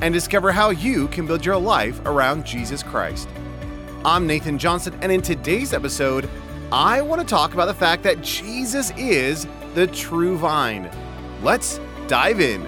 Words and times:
and 0.00 0.14
discover 0.14 0.52
how 0.52 0.70
you 0.70 1.08
can 1.08 1.26
build 1.26 1.44
your 1.44 1.56
life 1.56 2.00
around 2.04 2.44
Jesus 2.44 2.82
Christ. 2.82 3.28
I'm 4.04 4.26
Nathan 4.26 4.58
Johnson, 4.58 4.96
and 5.02 5.10
in 5.10 5.22
today's 5.22 5.72
episode, 5.72 6.28
I 6.70 7.00
want 7.00 7.20
to 7.20 7.26
talk 7.26 7.52
about 7.52 7.66
the 7.66 7.74
fact 7.74 8.04
that 8.04 8.22
Jesus 8.22 8.92
is 8.96 9.46
the 9.74 9.88
true 9.88 10.38
vine. 10.38 10.90
Let's 11.42 11.80
dive 12.06 12.40
in. 12.40 12.66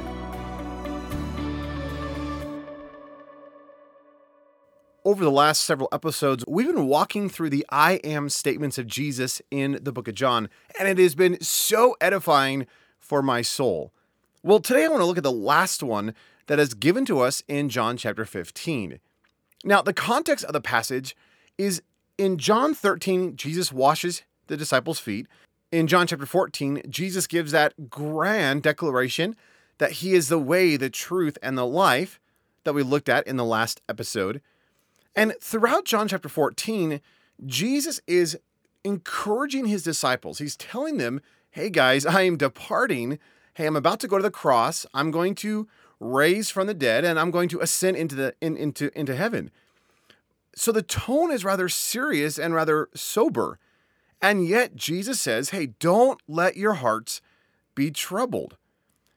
Over 5.05 5.25
the 5.25 5.31
last 5.31 5.63
several 5.63 5.89
episodes, 5.93 6.45
we've 6.47 6.67
been 6.67 6.87
walking 6.87 7.29
through 7.29 7.51
the 7.51 7.65
I 7.71 7.95
am 8.05 8.29
statements 8.29 8.77
of 8.77 8.87
Jesus 8.87 9.41
in 9.51 9.79
the 9.81 9.93
book 9.93 10.09
of 10.09 10.15
John, 10.15 10.49
and 10.79 10.89
it 10.89 10.99
has 10.99 11.15
been 11.15 11.41
so 11.41 11.97
edifying 12.01 12.67
for 12.99 13.23
my 13.23 13.41
soul. 13.41 13.93
Well, 14.43 14.61
today 14.61 14.85
I 14.85 14.89
want 14.89 15.01
to 15.01 15.07
look 15.07 15.17
at 15.17 15.23
the 15.23 15.33
last 15.33 15.83
one 15.83 16.15
that 16.51 16.59
is 16.59 16.75
given 16.75 17.05
to 17.05 17.21
us 17.21 17.45
in 17.47 17.69
John 17.69 17.97
chapter 17.97 18.25
15. 18.25 18.99
Now, 19.63 19.83
the 19.83 19.93
context 19.93 20.45
of 20.45 20.53
the 20.53 20.61
passage 20.61 21.15
is 21.57 21.81
in 22.19 22.39
John 22.39 22.75
13, 22.75 23.37
Jesus 23.37 23.73
washes 23.73 24.25
the 24.49 24.57
disciples' 24.57 24.99
feet. 24.99 25.29
In 25.71 25.87
John 25.87 26.09
chapter 26.09 26.27
14, 26.27 26.83
Jesus 26.89 27.29
gives 27.29 27.53
that 27.53 27.89
grand 27.89 28.65
declaration 28.65 29.37
that 29.79 29.93
he 29.93 30.13
is 30.13 30.27
the 30.27 30.41
way, 30.41 30.77
the 30.77 30.91
truth, 30.91 31.39
and 31.41 31.57
the 31.57 31.65
life 31.65 32.19
that 32.65 32.75
we 32.75 32.83
looked 32.83 33.09
at 33.09 33.29
in 33.29 33.37
the 33.37 33.45
last 33.45 33.81
episode. 33.89 34.41
And 35.15 35.35
throughout 35.41 35.85
John 35.85 36.09
chapter 36.09 36.29
14, 36.29 37.01
Jesus 37.47 38.01
is 38.09 38.37
encouraging 38.83 39.67
his 39.67 39.85
disciples. 39.85 40.39
He's 40.39 40.57
telling 40.57 40.97
them, 40.97 41.21
hey 41.53 41.71
guys, 41.71 42.05
I 42.05 42.23
am 42.23 42.37
departing. 42.37 43.21
Hey, 43.55 43.67
I'm 43.67 43.77
about 43.77 44.01
to 44.01 44.09
go 44.09 44.17
to 44.17 44.23
the 44.25 44.33
cross. 44.33 44.85
I'm 44.93 45.13
going 45.13 45.37
to 45.37 45.69
raised 46.01 46.51
from 46.51 46.67
the 46.67 46.75
dead, 46.75 47.05
and 47.05 47.21
I'm 47.21 47.31
going 47.31 47.49
to 47.51 47.61
ascend 47.61 47.97
into 47.97 48.17
the 48.17 48.35
in, 48.41 48.57
into 48.57 48.91
into 48.99 49.15
heaven. 49.15 49.51
So 50.57 50.73
the 50.73 50.83
tone 50.83 51.31
is 51.31 51.45
rather 51.45 51.69
serious 51.69 52.39
and 52.39 52.55
rather 52.55 52.89
sober. 52.95 53.59
And 54.21 54.47
yet 54.47 54.77
Jesus 54.77 55.21
says, 55.21 55.51
hey, 55.51 55.67
don't 55.79 56.21
let 56.29 56.57
your 56.57 56.75
hearts 56.75 57.23
be 57.75 57.91
troubled. 57.91 58.57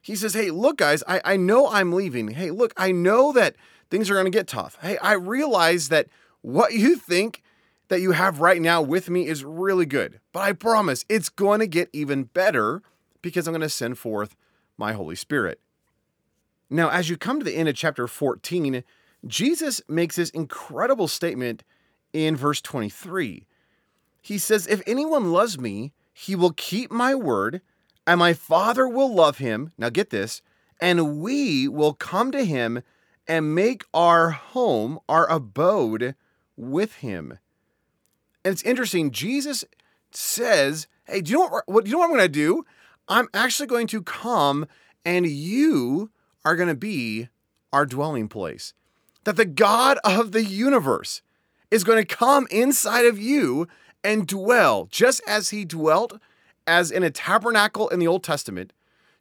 He 0.01 0.15
says, 0.15 0.33
hey, 0.33 0.51
look, 0.51 0.77
guys, 0.77 1.03
I, 1.07 1.21
I 1.25 1.37
know 1.37 1.67
I'm 1.67 1.91
leaving. 1.91 2.29
Hey, 2.29 2.51
look, 2.51 2.73
I 2.77 2.91
know 2.91 3.33
that 3.33 3.55
things 3.89 4.09
are 4.09 4.13
going 4.13 4.25
to 4.25 4.31
get 4.31 4.47
tough. 4.47 4.77
Hey, 4.81 4.97
I 4.97 5.13
realize 5.13 5.89
that 5.89 6.07
what 6.41 6.73
you 6.73 6.95
think 6.95 7.41
that 7.87 8.01
you 8.01 8.11
have 8.11 8.39
right 8.39 8.61
now 8.61 8.81
with 8.81 9.09
me 9.09 9.27
is 9.27 9.43
really 9.43 9.85
good. 9.85 10.19
But 10.31 10.41
I 10.41 10.53
promise 10.53 11.03
it's 11.09 11.29
going 11.29 11.59
to 11.59 11.67
get 11.67 11.89
even 11.93 12.23
better 12.23 12.81
because 13.21 13.47
I'm 13.47 13.53
going 13.53 13.61
to 13.61 13.69
send 13.69 13.97
forth 13.97 14.35
my 14.77 14.93
Holy 14.93 15.15
Spirit. 15.15 15.59
Now, 16.69 16.89
as 16.89 17.09
you 17.09 17.17
come 17.17 17.39
to 17.39 17.45
the 17.45 17.55
end 17.55 17.69
of 17.69 17.75
chapter 17.75 18.07
14, 18.07 18.83
Jesus 19.25 19.81
makes 19.87 20.15
this 20.15 20.29
incredible 20.31 21.07
statement 21.07 21.63
in 22.11 22.35
verse 22.35 22.61
23. 22.61 23.45
He 24.21 24.37
says, 24.37 24.67
If 24.67 24.81
anyone 24.87 25.31
loves 25.31 25.59
me, 25.59 25.93
he 26.13 26.35
will 26.35 26.53
keep 26.53 26.91
my 26.91 27.15
word, 27.15 27.61
and 28.05 28.19
my 28.19 28.33
Father 28.33 28.87
will 28.87 29.13
love 29.13 29.37
him. 29.37 29.71
Now, 29.77 29.89
get 29.89 30.09
this, 30.09 30.41
and 30.79 31.19
we 31.19 31.67
will 31.67 31.93
come 31.93 32.31
to 32.31 32.45
him 32.45 32.81
and 33.27 33.55
make 33.55 33.83
our 33.93 34.31
home, 34.31 34.99
our 35.07 35.29
abode 35.29 36.15
with 36.57 36.95
him. 36.95 37.39
And 38.43 38.51
it's 38.51 38.63
interesting, 38.63 39.11
Jesus 39.11 39.63
says, 40.11 40.87
Hey, 41.05 41.21
do 41.21 41.31
you 41.31 41.37
know 41.37 41.47
what, 41.47 41.63
what, 41.67 41.85
do 41.85 41.89
you 41.89 41.95
know 41.95 41.99
what 41.99 42.11
I'm 42.11 42.17
going 42.17 42.21
to 42.21 42.29
do? 42.29 42.65
I'm 43.07 43.27
actually 43.33 43.67
going 43.67 43.87
to 43.87 44.01
come 44.01 44.65
and 45.05 45.25
you 45.27 46.11
are 46.45 46.55
going 46.55 46.69
to 46.69 46.75
be 46.75 47.29
our 47.71 47.85
dwelling 47.85 48.27
place. 48.27 48.73
That 49.23 49.37
the 49.37 49.45
God 49.45 49.97
of 50.03 50.31
the 50.31 50.43
universe 50.43 51.21
is 51.71 51.83
going 51.83 52.03
to 52.03 52.15
come 52.15 52.47
inside 52.51 53.05
of 53.05 53.17
you 53.17 53.67
and 54.03 54.27
dwell, 54.27 54.87
just 54.91 55.21
as 55.27 55.49
he 55.49 55.65
dwelt 55.65 56.19
as 56.67 56.91
in 56.91 57.03
a 57.03 57.09
tabernacle 57.09 57.89
in 57.89 57.99
the 57.99 58.07
Old 58.07 58.23
Testament, 58.23 58.73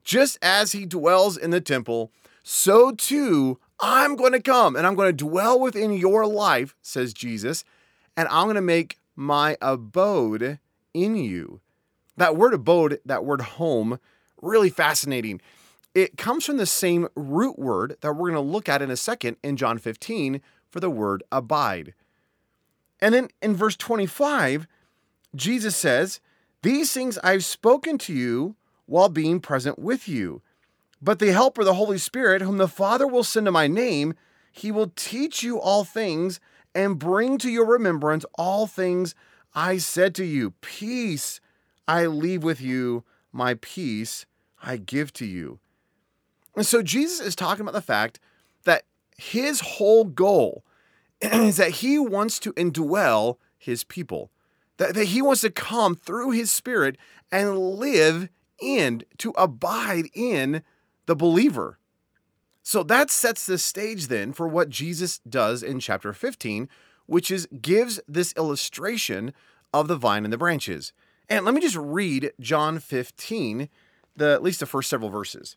just 0.05 0.39
as 0.43 0.73
he 0.73 0.85
dwells 0.85 1.37
in 1.37 1.51
the 1.51 1.61
temple, 1.61 2.13
so 2.43 2.93
too 2.93 3.59
I'm 3.81 4.17
going 4.17 4.33
to 4.33 4.41
come 4.41 4.77
and 4.77 4.87
I'm 4.87 4.95
going 4.95 5.09
to 5.09 5.25
dwell 5.25 5.59
within 5.59 5.93
your 5.93 6.27
life, 6.27 6.75
says 6.83 7.13
Jesus, 7.13 7.65
and 8.17 8.29
I'm 8.29 8.45
going 8.45 8.57
to 8.57 8.61
make 8.61 8.99
my 9.17 9.57
abode 9.61 10.59
in 10.95 11.17
you. 11.17 11.61
That 12.17 12.37
word 12.37 12.55
abode, 12.55 13.01
that 13.07 13.25
word 13.25 13.41
home, 13.41 13.99
really 14.41 14.71
fascinating 14.71 15.41
it 15.95 16.17
comes 16.17 16.47
from 16.47 16.57
the 16.57 16.67
same 16.67 17.09
root 17.15 17.59
word 17.59 17.97
that 18.01 18.13
we're 18.13 18.31
going 18.31 18.35
to 18.35 18.41
look 18.41 18.69
at 18.69 18.83
in 18.83 18.91
a 18.91 18.97
second 18.97 19.37
in 19.43 19.57
John 19.57 19.79
15 19.79 20.41
for 20.71 20.81
the 20.81 20.91
word 20.91 21.23
abide. 21.31 21.95
And 23.01 23.15
then 23.15 23.29
in 23.43 23.55
verse 23.55 23.77
25, 23.77 24.67
Jesus 25.35 25.77
says, 25.77 26.21
These 26.63 26.93
things 26.93 27.19
I've 27.19 27.45
spoken 27.45 27.99
to 27.99 28.13
you 28.13 28.57
while 28.87 29.09
being 29.09 29.41
present 29.41 29.79
with 29.79 30.09
you. 30.09 30.43
But 31.01 31.19
the 31.19 31.33
Helper, 31.33 31.65
the 31.65 31.75
Holy 31.75 31.99
Spirit, 31.99 32.43
whom 32.43 32.59
the 32.59 32.69
Father 32.69 33.07
will 33.07 33.25
send 33.25 33.49
in 33.49 33.53
my 33.53 33.67
name, 33.67 34.15
he 34.53 34.71
will 34.71 34.93
teach 34.95 35.43
you 35.43 35.61
all 35.61 35.85
things 35.85 36.39
and 36.75 36.99
bring 36.99 37.39
to 37.39 37.51
your 37.51 37.67
remembrance 37.67 38.25
all 38.37 38.67
things 38.67 39.15
I 39.55 39.79
said 39.79 40.15
to 40.17 40.25
you. 40.25 40.53
Peace 40.61 41.41
I 41.89 42.07
leave 42.07 42.45
with 42.45 42.61
you, 42.61 43.05
my 43.33 43.55
peace 43.55 44.25
I 44.63 44.77
give 44.77 45.13
to 45.15 45.27
you. 45.27 45.59
And 46.57 46.67
so 46.67 46.83
Jesus 46.83 47.21
is 47.21 47.35
talking 47.35 47.63
about 47.63 47.75
the 47.75 47.81
fact 47.81 48.21
that 48.65 48.85
his 49.17 49.61
whole 49.61 50.05
goal 50.05 50.65
is 51.21 51.57
that 51.57 51.71
he 51.71 51.99
wants 51.99 52.39
to 52.41 52.53
indwell 52.55 53.37
his 53.59 53.85
people, 53.85 54.31
that, 54.77 54.95
that 54.95 55.07
he 55.07 55.23
wants 55.23 55.41
to 55.43 55.51
come 55.51 55.95
through 55.95 56.31
his 56.31 56.51
spirit 56.51 56.97
and 57.31 57.59
live 57.59 58.29
in, 58.61 59.03
to 59.19 59.31
abide 59.37 60.07
in 60.15 60.63
the 61.07 61.17
believer. 61.17 61.79
So 62.63 62.83
that 62.85 63.11
sets 63.11 63.47
the 63.47 63.59
stage 63.59 64.07
then 64.07 64.33
for 64.33 64.47
what 64.47 64.69
Jesus 64.69 65.19
does 65.29 65.63
in 65.63 65.81
chapter 65.81 66.13
15, 66.13 66.69
which 67.07 67.31
is 67.31 67.49
gives 67.61 68.01
this 68.07 68.33
illustration 68.37 69.33
of 69.75 69.89
the 69.89 69.97
vine 69.97 70.25
and 70.25 70.33
the 70.33 70.39
branches. 70.39 70.93
And 71.29 71.45
let 71.45 71.55
me 71.55 71.61
just 71.61 71.77
read 71.77 72.33
John 72.39 72.79
15, 72.79 73.69
the 74.17 74.33
at 74.33 74.43
least 74.43 74.61
the 74.61 74.67
first 74.67 74.91
several 74.91 75.11
verses. 75.11 75.57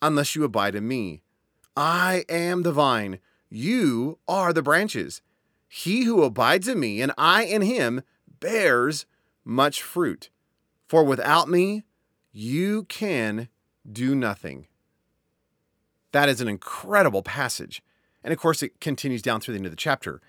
unless 0.00 0.34
you 0.34 0.44
abide 0.44 0.74
in 0.74 0.86
me. 0.86 1.22
I 1.76 2.24
am 2.28 2.62
the 2.62 2.72
vine, 2.72 3.20
you 3.48 4.18
are 4.26 4.52
the 4.52 4.62
branches. 4.62 5.22
He 5.68 6.04
who 6.04 6.22
abides 6.22 6.66
in 6.66 6.80
me 6.80 7.00
and 7.00 7.12
I 7.18 7.44
in 7.44 7.62
him 7.62 8.02
bears 8.40 9.06
much 9.44 9.82
fruit. 9.82 10.30
For 10.88 11.04
without 11.04 11.48
me, 11.48 11.84
you 12.32 12.84
can 12.84 13.48
do 13.90 14.14
nothing. 14.14 14.66
That 16.12 16.28
is 16.28 16.40
an 16.40 16.48
incredible 16.48 17.22
passage. 17.22 17.82
And 18.24 18.32
of 18.32 18.38
course, 18.38 18.62
it 18.62 18.80
continues 18.80 19.22
down 19.22 19.40
through 19.40 19.54
the 19.54 19.58
end 19.58 19.66
of 19.66 19.72
the 19.72 19.76
chapter. 19.76 20.20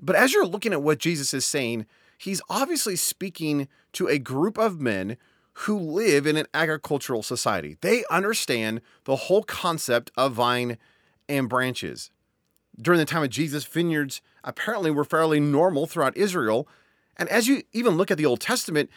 But 0.00 0.16
as 0.16 0.32
you're 0.32 0.46
looking 0.46 0.72
at 0.72 0.82
what 0.82 0.98
Jesus 0.98 1.32
is 1.32 1.44
saying, 1.44 1.86
he's 2.18 2.42
obviously 2.50 2.96
speaking 2.96 3.68
to 3.92 4.08
a 4.08 4.18
group 4.18 4.58
of 4.58 4.80
men 4.80 5.16
who 5.54 5.78
live 5.78 6.26
in 6.26 6.36
an 6.36 6.46
agricultural 6.54 7.22
society. 7.22 7.76
They 7.80 8.04
understand 8.10 8.80
the 9.04 9.16
whole 9.16 9.42
concept 9.42 10.10
of 10.16 10.32
vine 10.32 10.78
and 11.28 11.48
branches. 11.48 12.10
During 12.80 12.98
the 12.98 13.06
time 13.06 13.22
of 13.22 13.30
Jesus, 13.30 13.64
vineyards 13.64 14.22
apparently 14.44 14.90
were 14.90 15.04
fairly 15.04 15.40
normal 15.40 15.86
throughout 15.86 16.16
Israel. 16.16 16.66
And 17.16 17.28
as 17.28 17.48
you 17.48 17.62
even 17.72 17.96
look 17.96 18.10
at 18.10 18.18
the 18.18 18.26
Old 18.26 18.40
Testament, 18.40 18.90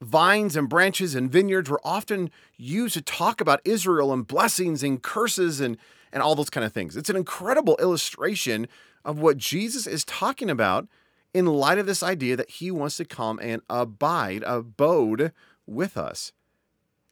vines 0.00 0.56
and 0.56 0.68
branches 0.68 1.14
and 1.14 1.30
vineyards 1.30 1.70
were 1.70 1.80
often 1.84 2.30
used 2.56 2.94
to 2.94 3.02
talk 3.02 3.40
about 3.40 3.60
Israel 3.64 4.12
and 4.12 4.26
blessings 4.26 4.82
and 4.82 5.02
curses 5.02 5.60
and, 5.60 5.78
and 6.12 6.22
all 6.22 6.34
those 6.34 6.50
kind 6.50 6.66
of 6.66 6.72
things. 6.72 6.96
It's 6.96 7.10
an 7.10 7.16
incredible 7.16 7.78
illustration 7.80 8.68
of 9.04 9.18
what 9.18 9.38
Jesus 9.38 9.86
is 9.86 10.04
talking 10.04 10.50
about 10.50 10.86
in 11.32 11.46
light 11.46 11.78
of 11.78 11.86
this 11.86 12.02
idea 12.02 12.36
that 12.36 12.50
he 12.50 12.70
wants 12.70 12.96
to 12.98 13.04
come 13.04 13.38
and 13.42 13.62
abide, 13.70 14.42
abode 14.44 15.32
with 15.66 15.96
us. 15.96 16.32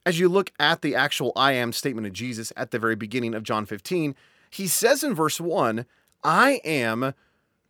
As 0.05 0.19
you 0.19 0.29
look 0.29 0.51
at 0.59 0.81
the 0.81 0.95
actual 0.95 1.31
I 1.35 1.53
am 1.53 1.73
statement 1.73 2.07
of 2.07 2.13
Jesus 2.13 2.51
at 2.57 2.71
the 2.71 2.79
very 2.79 2.95
beginning 2.95 3.33
of 3.33 3.43
John 3.43 3.65
15, 3.65 4.15
he 4.49 4.67
says 4.67 5.03
in 5.03 5.13
verse 5.13 5.39
1, 5.39 5.85
I 6.23 6.61
am 6.63 7.13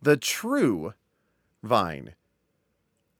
the 0.00 0.16
true 0.16 0.94
vine. 1.62 2.14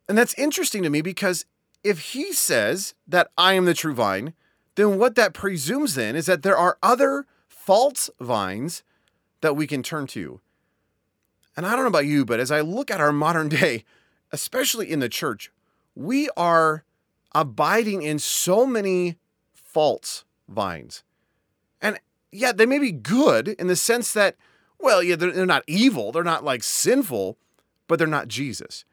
And 0.09 0.19
that's 0.19 0.35
interesting 0.35 0.82
to 0.82 0.91
me 0.91 1.00
because 1.00 1.44
if 1.85 2.12
he 2.12 2.32
says 2.32 2.94
that 3.06 3.31
I 3.37 3.55
am 3.55 3.65
the 3.65 3.75
true 3.75 3.94
vine, 3.94 4.35
then 4.75 4.99
what 4.99 5.15
that 5.17 5.35
presumes 5.35 5.94
then 5.94 6.17
is 6.17 6.26
that 6.26 6.43
there 6.43 6.56
are 6.56 6.79
other 6.82 7.26
false 7.49 8.11
vines 8.20 8.82
that 9.41 9.56
we 9.56 9.67
can 9.67 9.82
turn 9.82 10.06
to. 10.08 10.41
And 11.56 11.67
I 11.67 11.70
don't 11.73 11.82
know 11.82 11.88
about 11.88 12.06
you, 12.06 12.25
but 12.25 12.41
as 12.41 12.50
I 12.50 12.61
look 12.61 12.91
at 12.91 13.00
our 13.00 13.12
modern 13.12 13.49
day, 13.61 13.85
especially 14.32 14.91
in 14.91 15.00
the 15.00 15.08
church, 15.08 15.53
we 15.94 16.29
are 16.37 16.85
abiding 17.34 18.02
in 18.02 18.19
so 18.19 18.67
many 18.67 19.17
false 19.55 20.25
vines. 20.49 21.02
And 21.81 21.99
yeah, 22.31 22.52
they 22.52 22.67
may 22.67 22.79
be 22.79 22.93
good 22.93 23.49
in 23.49 23.67
the 23.67 23.76
sense 23.76 24.12
that 24.12 24.37
well, 24.82 25.02
yeah, 25.02 25.14
they're, 25.14 25.31
they're 25.31 25.46
not 25.46 25.62
evil, 25.69 26.12
they're 26.12 26.25
not 26.25 26.44
like 26.44 26.64
sinful, 26.64 27.38
but 27.87 27.99
they're 27.99 28.08
not 28.08 28.29
Jesus. 28.29 28.84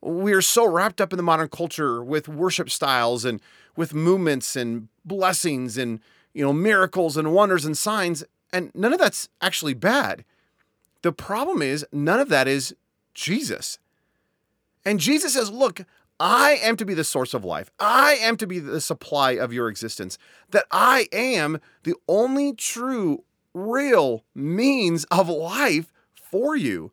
We 0.00 0.32
are 0.32 0.40
so 0.40 0.66
wrapped 0.66 1.00
up 1.00 1.12
in 1.12 1.18
the 1.18 1.22
modern 1.22 1.48
culture 1.48 2.02
with 2.02 2.26
worship 2.26 2.70
styles 2.70 3.24
and 3.24 3.40
with 3.76 3.92
movements 3.92 4.56
and 4.56 4.88
blessings 5.04 5.76
and 5.76 6.00
you 6.32 6.42
know 6.42 6.52
miracles 6.52 7.16
and 7.16 7.32
wonders 7.32 7.64
and 7.64 7.76
signs 7.76 8.24
and 8.52 8.70
none 8.74 8.92
of 8.92 8.98
that's 8.98 9.28
actually 9.40 9.74
bad. 9.74 10.24
The 11.02 11.12
problem 11.12 11.60
is 11.60 11.86
none 11.92 12.20
of 12.20 12.28
that 12.30 12.48
is 12.48 12.74
Jesus. 13.14 13.78
And 14.84 15.00
Jesus 15.00 15.34
says, 15.34 15.50
"Look, 15.50 15.82
I 16.18 16.58
am 16.62 16.76
to 16.76 16.84
be 16.84 16.94
the 16.94 17.04
source 17.04 17.34
of 17.34 17.44
life. 17.44 17.70
I 17.78 18.14
am 18.14 18.36
to 18.38 18.46
be 18.46 18.58
the 18.58 18.80
supply 18.80 19.32
of 19.32 19.52
your 19.52 19.68
existence. 19.68 20.16
That 20.50 20.64
I 20.70 21.08
am 21.12 21.60
the 21.82 21.94
only 22.08 22.54
true 22.54 23.24
real 23.52 24.24
means 24.34 25.04
of 25.04 25.28
life 25.28 25.92
for 26.14 26.56
you. 26.56 26.92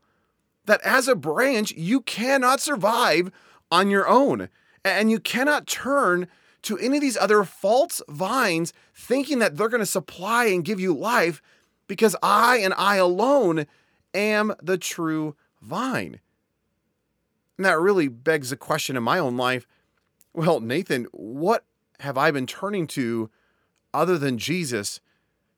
That 0.65 0.81
as 0.81 1.07
a 1.07 1.15
branch, 1.15 1.71
you 1.73 2.01
cannot 2.01 2.59
survive 2.59 3.31
on 3.71 3.89
your 3.89 4.07
own. 4.07 4.49
And 4.83 5.09
you 5.09 5.19
cannot 5.19 5.67
turn 5.67 6.27
to 6.63 6.77
any 6.77 6.97
of 6.97 7.01
these 7.01 7.17
other 7.17 7.43
false 7.43 8.01
vines 8.09 8.73
thinking 8.95 9.39
that 9.39 9.55
they're 9.55 9.69
going 9.69 9.79
to 9.79 9.85
supply 9.85 10.45
and 10.45 10.65
give 10.65 10.79
you 10.79 10.93
life 10.93 11.41
because 11.87 12.15
I 12.23 12.57
and 12.57 12.73
I 12.75 12.97
alone 12.97 13.65
am 14.13 14.53
the 14.61 14.77
true 14.77 15.35
vine. 15.61 16.19
And 17.63 17.71
that 17.71 17.79
really 17.79 18.09
begs 18.09 18.49
the 18.49 18.57
question 18.57 18.97
in 18.97 19.03
my 19.03 19.17
own 19.19 19.37
life 19.37 19.65
well, 20.33 20.59
Nathan, 20.59 21.07
what 21.13 21.63
have 22.01 22.17
I 22.17 22.29
been 22.29 22.45
turning 22.45 22.87
to 22.87 23.29
other 23.93 24.17
than 24.17 24.37
Jesus 24.37 24.99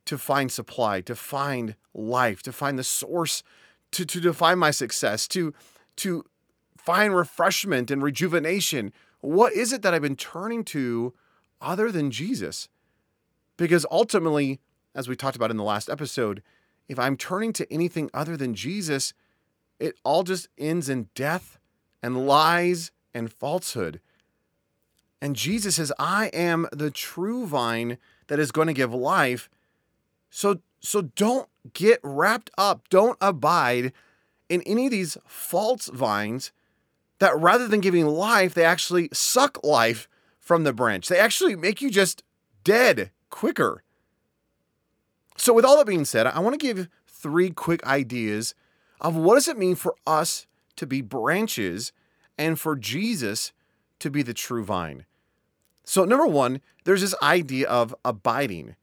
to 0.05 0.15
find 0.15 0.51
supply, 0.51 1.01
to 1.01 1.15
find 1.15 1.73
life, 1.95 2.43
to 2.43 2.51
find 2.51 2.77
the 2.77 2.83
source, 2.83 3.41
to, 3.89 4.05
to 4.05 4.21
define 4.21 4.59
my 4.59 4.69
success, 4.69 5.27
to, 5.29 5.51
to 5.95 6.23
find 6.77 7.15
refreshment 7.15 7.89
and 7.89 8.03
rejuvenation. 8.03 8.93
What 9.21 9.53
is 9.53 9.73
it 9.73 9.81
that 9.81 9.95
I've 9.95 10.03
been 10.03 10.15
turning 10.15 10.63
to 10.65 11.11
other 11.59 11.91
than 11.91 12.11
Jesus? 12.11 12.69
Because 13.57 13.83
ultimately, 13.89 14.59
as 14.93 15.07
we 15.07 15.15
talked 15.15 15.37
about 15.37 15.49
in 15.49 15.57
the 15.57 15.63
last 15.63 15.89
episode, 15.89 16.43
if 16.87 16.99
I'm 16.99 17.17
turning 17.17 17.51
to 17.53 17.73
anything 17.73 18.11
other 18.13 18.37
than 18.37 18.53
Jesus, 18.53 19.11
it 19.79 19.95
all 20.03 20.21
just 20.21 20.49
ends 20.55 20.87
in 20.87 21.09
death 21.15 21.57
and 22.05 22.27
lies 22.27 22.91
and 23.15 23.33
falsehood. 23.33 23.99
And 25.19 25.35
Jesus 25.35 25.77
says, 25.77 25.91
I 25.97 26.27
am 26.27 26.67
the 26.71 26.91
true 26.91 27.47
vine 27.47 27.97
that 28.27 28.37
is 28.37 28.51
going 28.51 28.67
to 28.67 28.73
give 28.73 28.93
life. 28.93 29.49
So 30.29 30.59
so 30.81 31.01
don't 31.01 31.49
get 31.73 31.99
wrapped 32.03 32.51
up, 32.59 32.87
don't 32.89 33.17
abide 33.19 33.91
in 34.49 34.61
any 34.61 34.85
of 34.85 34.91
these 34.91 35.17
false 35.25 35.87
vines 35.87 36.51
that 37.17 37.35
rather 37.39 37.67
than 37.67 37.81
giving 37.81 38.05
life, 38.05 38.53
they 38.53 38.63
actually 38.63 39.09
suck 39.11 39.63
life 39.63 40.07
from 40.39 40.63
the 40.63 40.73
branch. 40.73 41.07
They 41.07 41.17
actually 41.17 41.55
make 41.55 41.81
you 41.81 41.89
just 41.89 42.21
dead 42.63 43.09
quicker. 43.31 43.81
So 45.37 45.53
with 45.53 45.65
all 45.65 45.77
that 45.77 45.87
being 45.87 46.05
said, 46.05 46.27
I 46.27 46.39
want 46.39 46.59
to 46.59 46.63
give 46.63 46.87
three 47.07 47.49
quick 47.49 47.83
ideas 47.83 48.53
of 49.01 49.15
what 49.15 49.33
does 49.33 49.47
it 49.47 49.57
mean 49.57 49.73
for 49.73 49.95
us 50.05 50.45
to 50.75 50.85
be 50.85 51.01
branches 51.01 51.91
and 52.37 52.59
for 52.59 52.75
Jesus 52.75 53.51
to 53.99 54.09
be 54.09 54.21
the 54.21 54.33
true 54.33 54.63
vine. 54.63 55.05
So 55.83 56.05
number 56.05 56.25
1, 56.25 56.61
there's 56.83 57.01
this 57.01 57.15
idea 57.21 57.67
of 57.67 57.95
abiding 58.03 58.75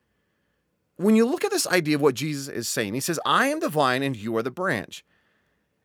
when 1.03 1.17
you 1.17 1.27
look 1.27 1.45
at 1.45 1.51
this 1.51 1.67
idea 1.67 1.97
of 1.97 2.01
what 2.01 2.15
Jesus 2.15 2.49
is 2.49 2.69
saying, 2.69 2.95
he 2.95 3.01
says, 3.01 3.19
I 3.25 3.49
am 3.49 3.61
the 3.61 3.69
vine 3.69 4.03
and 4.03 4.17
you 4.17 4.37
are 4.37 4.43
the 4.43 4.51
branch. 4.51 5.05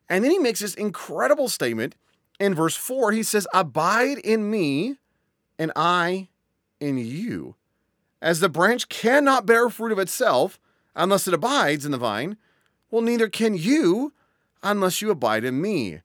And 0.08 0.24
then 0.24 0.30
he 0.30 0.38
makes 0.38 0.60
this 0.60 0.74
incredible 0.74 1.48
statement 1.48 1.94
in 2.38 2.54
verse 2.54 2.76
4. 2.76 3.12
He 3.12 3.22
says, 3.22 3.46
Abide 3.52 4.18
in 4.18 4.50
me 4.50 4.96
and 5.58 5.72
I 5.76 6.28
in 6.80 6.98
you. 6.98 7.56
As 8.22 8.40
the 8.40 8.48
branch 8.48 8.88
cannot 8.88 9.46
bear 9.46 9.68
fruit 9.68 9.92
of 9.92 9.98
itself 9.98 10.58
unless 10.94 11.28
it 11.28 11.34
abides 11.34 11.84
in 11.84 11.92
the 11.92 11.98
vine, 11.98 12.36
well, 12.90 13.02
neither 13.02 13.28
can 13.28 13.54
you 13.54 14.12
unless 14.62 15.02
you 15.02 15.10
abide 15.10 15.44
in 15.44 15.60
me. 15.60 16.00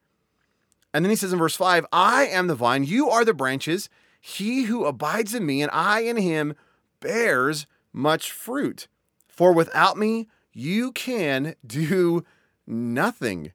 And 0.93 1.03
then 1.03 1.09
he 1.09 1.15
says 1.15 1.33
in 1.33 1.39
verse 1.39 1.55
5, 1.55 1.85
I 1.91 2.27
am 2.27 2.47
the 2.47 2.55
vine, 2.55 2.83
you 2.83 3.09
are 3.09 3.25
the 3.25 3.33
branches. 3.33 3.89
He 4.21 4.63
who 4.63 4.85
abides 4.85 5.33
in 5.33 5.45
me 5.45 5.61
and 5.61 5.71
I 5.73 6.01
in 6.01 6.17
him 6.17 6.53
bears 6.99 7.65
much 7.91 8.31
fruit. 8.31 8.87
For 9.27 9.51
without 9.51 9.97
me, 9.97 10.27
you 10.53 10.91
can 10.91 11.55
do 11.65 12.23
nothing. 12.67 13.51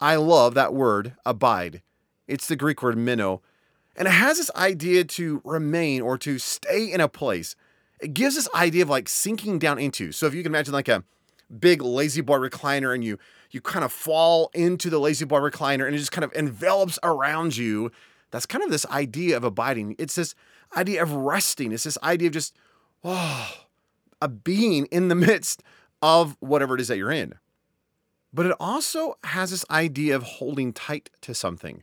I 0.00 0.16
love 0.16 0.54
that 0.54 0.74
word, 0.74 1.14
abide. 1.24 1.82
It's 2.26 2.46
the 2.46 2.56
Greek 2.56 2.82
word 2.82 2.98
meno. 2.98 3.40
And 3.96 4.06
it 4.06 4.12
has 4.12 4.38
this 4.38 4.50
idea 4.54 5.04
to 5.04 5.40
remain 5.44 6.02
or 6.02 6.18
to 6.18 6.38
stay 6.38 6.92
in 6.92 7.00
a 7.00 7.08
place. 7.08 7.56
It 8.00 8.14
gives 8.14 8.36
this 8.36 8.48
idea 8.54 8.82
of 8.82 8.88
like 8.88 9.08
sinking 9.08 9.58
down 9.58 9.78
into. 9.78 10.12
So 10.12 10.26
if 10.26 10.34
you 10.34 10.42
can 10.42 10.52
imagine 10.52 10.72
like 10.72 10.88
a 10.88 11.04
big 11.58 11.82
La-Z-Boy 11.82 12.38
recliner 12.38 12.94
and 12.94 13.04
you 13.04 13.18
you 13.50 13.60
kind 13.60 13.84
of 13.84 13.92
fall 13.92 14.50
into 14.54 14.90
the 14.90 14.98
La-Z-Boy 14.98 15.38
recliner 15.38 15.86
and 15.86 15.94
it 15.94 15.98
just 15.98 16.12
kind 16.12 16.24
of 16.24 16.32
envelops 16.34 16.98
around 17.02 17.56
you. 17.56 17.90
That's 18.30 18.44
kind 18.46 18.62
of 18.62 18.70
this 18.70 18.84
idea 18.86 19.36
of 19.36 19.44
abiding. 19.44 19.96
It's 19.98 20.16
this 20.16 20.34
idea 20.76 21.02
of 21.02 21.12
resting. 21.12 21.72
It's 21.72 21.84
this 21.84 21.96
idea 22.02 22.28
of 22.28 22.34
just, 22.34 22.54
oh, 23.02 23.50
a 24.20 24.28
being 24.28 24.84
in 24.86 25.08
the 25.08 25.14
midst 25.14 25.62
of 26.02 26.36
whatever 26.40 26.74
it 26.74 26.80
is 26.82 26.88
that 26.88 26.98
you're 26.98 27.10
in. 27.10 27.34
but 28.32 28.46
it 28.46 28.54
also 28.60 29.16
has 29.24 29.50
this 29.50 29.64
idea 29.70 30.14
of 30.14 30.22
holding 30.22 30.72
tight 30.72 31.10
to 31.22 31.34
something. 31.34 31.82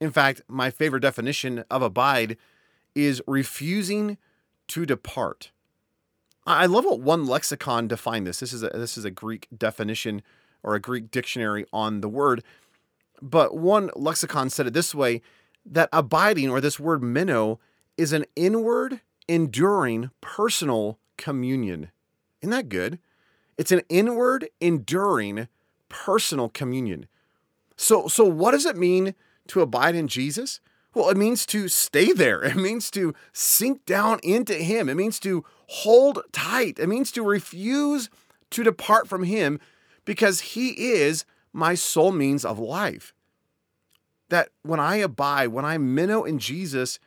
In 0.00 0.10
fact, 0.10 0.42
my 0.48 0.70
favorite 0.70 1.00
definition 1.00 1.64
of 1.70 1.82
abide 1.82 2.36
is 2.94 3.20
refusing 3.26 4.16
to 4.68 4.86
depart. 4.86 5.50
I 6.56 6.66
love 6.66 6.84
what 6.84 7.00
one 7.00 7.26
lexicon 7.26 7.88
defined 7.88 8.26
this. 8.26 8.40
This 8.40 8.52
is 8.52 8.62
a, 8.62 8.68
this 8.68 8.96
is 8.96 9.04
a 9.04 9.10
Greek 9.10 9.48
definition 9.56 10.22
or 10.62 10.74
a 10.74 10.80
Greek 10.80 11.10
dictionary 11.10 11.66
on 11.72 12.00
the 12.00 12.08
word. 12.08 12.42
But 13.22 13.56
one 13.56 13.90
lexicon 13.94 14.50
said 14.50 14.66
it 14.66 14.72
this 14.72 14.94
way 14.94 15.22
that 15.64 15.88
abiding, 15.92 16.50
or 16.50 16.60
this 16.60 16.80
word 16.80 17.02
meno, 17.02 17.60
is 17.96 18.12
an 18.12 18.24
inward, 18.34 19.00
enduring, 19.28 20.10
personal 20.20 20.98
communion. 21.16 21.90
Isn't 22.40 22.50
that 22.50 22.68
good? 22.68 22.98
It's 23.58 23.72
an 23.72 23.82
inward, 23.90 24.48
enduring, 24.60 25.48
personal 25.90 26.48
communion. 26.48 27.06
So, 27.76 28.08
so 28.08 28.24
what 28.24 28.52
does 28.52 28.64
it 28.64 28.76
mean 28.76 29.14
to 29.48 29.60
abide 29.60 29.94
in 29.94 30.08
Jesus? 30.08 30.60
Well, 30.92 31.08
it 31.08 31.16
means 31.16 31.46
to 31.46 31.68
stay 31.68 32.12
there. 32.12 32.42
It 32.44 32.56
means 32.56 32.90
to 32.92 33.14
sink 33.32 33.86
down 33.86 34.18
into 34.22 34.54
Him. 34.54 34.88
It 34.88 34.96
means 34.96 35.20
to 35.20 35.44
hold 35.68 36.22
tight. 36.32 36.78
It 36.78 36.88
means 36.88 37.12
to 37.12 37.22
refuse 37.22 38.10
to 38.50 38.64
depart 38.64 39.08
from 39.08 39.24
Him 39.24 39.60
because 40.04 40.40
He 40.40 40.70
is 40.92 41.24
my 41.52 41.74
sole 41.74 42.12
means 42.12 42.44
of 42.44 42.58
life. 42.58 43.12
That 44.28 44.50
when 44.62 44.80
I 44.80 44.96
abide, 44.96 45.48
when 45.48 45.64
I 45.64 45.78
meno 45.78 46.24
in 46.24 46.38
Jesus, 46.38 46.98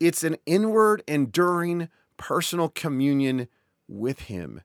it's 0.00 0.24
an 0.24 0.36
inward, 0.46 1.02
enduring, 1.06 1.88
personal 2.16 2.68
communion 2.68 3.48
with 3.88 4.20
Him. 4.22 4.62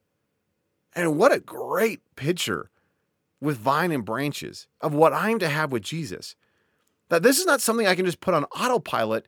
And 0.93 1.17
what 1.17 1.31
a 1.31 1.39
great 1.39 2.01
picture 2.15 2.69
with 3.39 3.57
vine 3.57 3.91
and 3.91 4.03
branches 4.03 4.67
of 4.81 4.93
what 4.93 5.13
I'm 5.13 5.39
to 5.39 5.49
have 5.49 5.71
with 5.71 5.83
Jesus. 5.83 6.35
That 7.09 7.23
this 7.23 7.39
is 7.39 7.45
not 7.45 7.61
something 7.61 7.87
I 7.87 7.95
can 7.95 8.05
just 8.05 8.21
put 8.21 8.33
on 8.33 8.45
autopilot. 8.45 9.25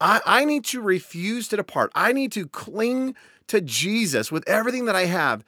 I, 0.00 0.20
I 0.24 0.44
need 0.44 0.64
to 0.66 0.80
refuse 0.80 1.48
to 1.48 1.56
depart. 1.56 1.92
I 1.94 2.12
need 2.12 2.32
to 2.32 2.46
cling 2.46 3.14
to 3.48 3.60
Jesus 3.60 4.32
with 4.32 4.48
everything 4.48 4.86
that 4.86 4.96
I 4.96 5.06
have. 5.06 5.44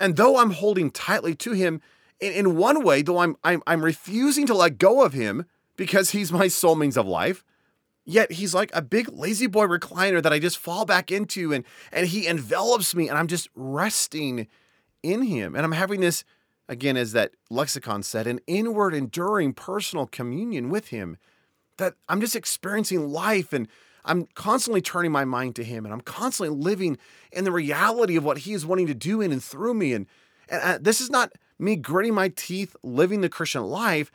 And 0.00 0.16
though 0.16 0.38
I'm 0.38 0.50
holding 0.50 0.90
tightly 0.90 1.34
to 1.36 1.52
him, 1.52 1.80
in, 2.20 2.32
in 2.32 2.56
one 2.56 2.82
way, 2.84 3.02
though 3.02 3.18
I'm, 3.18 3.36
I'm 3.44 3.62
I'm 3.66 3.84
refusing 3.84 4.46
to 4.46 4.54
let 4.54 4.78
go 4.78 5.04
of 5.04 5.12
him 5.12 5.46
because 5.76 6.10
he's 6.10 6.32
my 6.32 6.48
sole 6.48 6.76
means 6.76 6.96
of 6.96 7.06
life, 7.06 7.44
yet 8.04 8.32
he's 8.32 8.54
like 8.54 8.70
a 8.74 8.82
big 8.82 9.08
La-Z-Boy 9.12 9.66
recliner 9.66 10.22
that 10.22 10.32
I 10.32 10.38
just 10.38 10.58
fall 10.58 10.84
back 10.84 11.10
into 11.10 11.52
and 11.52 11.64
and 11.92 12.06
he 12.06 12.26
envelops 12.26 12.94
me 12.94 13.08
and 13.08 13.18
I'm 13.18 13.26
just 13.26 13.48
resting 13.54 14.46
in 15.02 15.22
him. 15.22 15.54
And 15.54 15.64
I'm 15.64 15.72
having 15.72 16.00
this, 16.00 16.24
again, 16.68 16.96
as 16.96 17.12
that 17.12 17.32
lexicon 17.50 18.02
said, 18.02 18.26
an 18.26 18.40
inward, 18.46 18.94
enduring 18.94 19.52
personal 19.52 20.06
communion 20.06 20.70
with 20.70 20.88
him. 20.88 21.16
That 21.78 21.94
I'm 22.08 22.20
just 22.20 22.36
experiencing 22.36 23.08
life 23.08 23.52
and 23.52 23.66
I'm 24.04 24.26
constantly 24.34 24.80
turning 24.80 25.10
my 25.10 25.24
mind 25.24 25.56
to 25.56 25.64
him 25.64 25.84
and 25.84 25.92
I'm 25.92 26.00
constantly 26.00 26.56
living 26.56 26.98
in 27.32 27.44
the 27.44 27.50
reality 27.50 28.16
of 28.16 28.24
what 28.24 28.38
he 28.38 28.52
is 28.52 28.64
wanting 28.64 28.86
to 28.86 28.94
do 28.94 29.20
in 29.20 29.32
and 29.32 29.42
through 29.42 29.74
me. 29.74 29.92
And, 29.92 30.06
and 30.48 30.62
uh, 30.62 30.78
this 30.80 31.00
is 31.00 31.10
not 31.10 31.32
me 31.58 31.74
gritting 31.74 32.14
my 32.14 32.28
teeth, 32.28 32.76
living 32.82 33.22
the 33.22 33.28
Christian 33.28 33.64
life. 33.64 34.12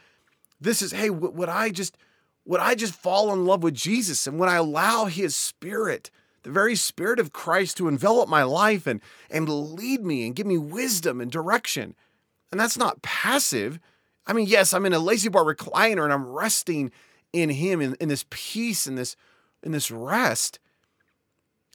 This 0.62 0.82
is, 0.82 0.92
hey, 0.92 1.10
would 1.10 1.50
I 1.50 1.70
just 1.70 1.98
would 2.46 2.62
I 2.62 2.76
just 2.76 2.96
fall 2.96 3.34
in 3.34 3.46
love 3.46 3.62
with 3.62 3.76
Jesus 3.76 4.26
and 4.26 4.40
would 4.40 4.50
I 4.50 4.56
allow 4.56 5.06
his 5.06 5.36
spirit 5.36 6.10
the 6.44 6.52
very 6.52 6.76
Spirit 6.76 7.20
of 7.20 7.34
Christ 7.34 7.78
to 7.78 7.88
envelop 7.88 8.30
my 8.30 8.44
life 8.44 8.88
and, 8.88 9.02
and 9.30 9.48
lead 9.50 10.04
me 10.04 10.26
and 10.26 10.36
give 10.36 10.48
me 10.48 10.58
wisdom 10.58 11.20
and 11.22 11.32
direction. 11.32 11.96
And 12.52 12.60
that's 12.60 12.78
not 12.78 13.02
passive. 13.02 13.80
I 14.26 14.34
mean, 14.34 14.48
yes, 14.48 14.74
I'm 14.74 14.86
in 14.86 14.94
a 14.94 15.00
La-Z-Boy 15.00 15.42
recliner 15.42 16.04
and 16.04 16.14
I'm 16.14 16.28
resting 16.28 16.92
in 17.34 17.50
Him 17.50 17.82
in, 17.82 17.96
in 17.96 18.10
this 18.10 18.26
peace 18.30 18.88
and 18.88 18.98
this 18.98 19.16
in 19.64 19.72
this 19.72 19.92
rest. 19.92 20.60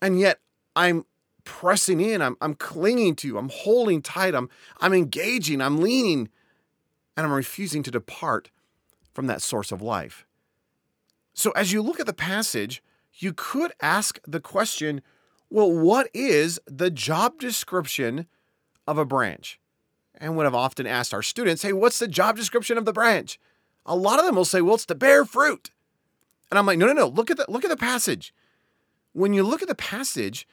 And 0.00 0.18
yet 0.18 0.40
I'm 0.74 1.04
pressing 1.44 2.00
in, 2.00 2.22
I'm, 2.22 2.36
I'm 2.40 2.54
clinging 2.54 3.16
to, 3.16 3.38
I'm 3.38 3.50
holding 3.50 4.02
tight, 4.02 4.34
I'm, 4.34 4.48
I'm 4.80 4.94
engaging, 4.94 5.60
I'm 5.60 5.80
leaning, 5.80 6.30
and 7.16 7.26
I'm 7.26 7.32
refusing 7.32 7.82
to 7.84 7.90
depart 7.90 8.50
from 9.12 9.26
that 9.26 9.42
source 9.42 9.70
of 9.70 9.82
life. 9.82 10.26
So 11.34 11.50
as 11.52 11.72
you 11.72 11.82
look 11.82 12.00
at 12.00 12.06
the 12.06 12.12
passage, 12.12 12.82
you 13.14 13.32
could 13.32 13.72
ask 13.80 14.18
the 14.26 14.40
question 14.40 15.02
well, 15.50 15.70
what 15.70 16.08
is 16.12 16.58
the 16.66 16.90
job 16.90 17.38
description 17.38 18.26
of 18.88 18.98
a 18.98 19.04
branch? 19.04 19.60
And 20.24 20.38
would 20.38 20.44
have 20.44 20.54
often 20.54 20.86
asked 20.86 21.12
our 21.12 21.20
students, 21.20 21.60
hey, 21.60 21.74
what's 21.74 21.98
the 21.98 22.08
job 22.08 22.34
description 22.34 22.78
of 22.78 22.86
the 22.86 22.94
branch? 22.94 23.38
A 23.84 23.94
lot 23.94 24.18
of 24.18 24.24
them 24.24 24.36
will 24.36 24.46
say, 24.46 24.62
well, 24.62 24.76
it's 24.76 24.86
to 24.86 24.94
bear 24.94 25.26
fruit. 25.26 25.70
And 26.50 26.58
I'm 26.58 26.64
like, 26.64 26.78
no, 26.78 26.86
no, 26.86 26.94
no, 26.94 27.08
look 27.08 27.30
at 27.30 27.36
the 27.36 27.44
look 27.46 27.62
at 27.62 27.68
the 27.68 27.76
passage. 27.76 28.32
When 29.12 29.34
you 29.34 29.42
look 29.42 29.60
at 29.60 29.68
the 29.68 29.74
passage, 29.74 30.48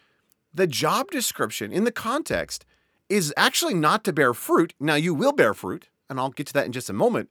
the 0.54 0.68
job 0.68 1.10
description 1.10 1.72
in 1.72 1.86
the 1.86 1.92
context 1.92 2.66
is 3.08 3.34
actually 3.38 3.74
not 3.74 4.04
to 4.04 4.12
bear 4.12 4.34
fruit. 4.34 4.74
Now 4.78 4.96
you 4.96 5.14
will 5.14 5.32
bear 5.32 5.54
fruit, 5.54 5.88
and 6.10 6.20
I'll 6.20 6.32
get 6.32 6.48
to 6.48 6.54
that 6.54 6.66
in 6.66 6.74
just 6.74 6.90
a 6.90 6.94
moment. 6.94 7.30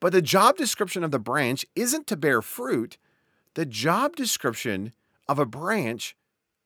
But 0.00 0.12
the 0.12 0.20
job 0.20 0.58
description 0.58 1.02
of 1.02 1.12
the 1.12 1.18
branch 1.18 1.64
isn't 1.74 2.06
to 2.08 2.16
bear 2.18 2.42
fruit, 2.42 2.98
the 3.54 3.64
job 3.64 4.16
description 4.16 4.92
of 5.26 5.38
a 5.38 5.46
branch 5.46 6.14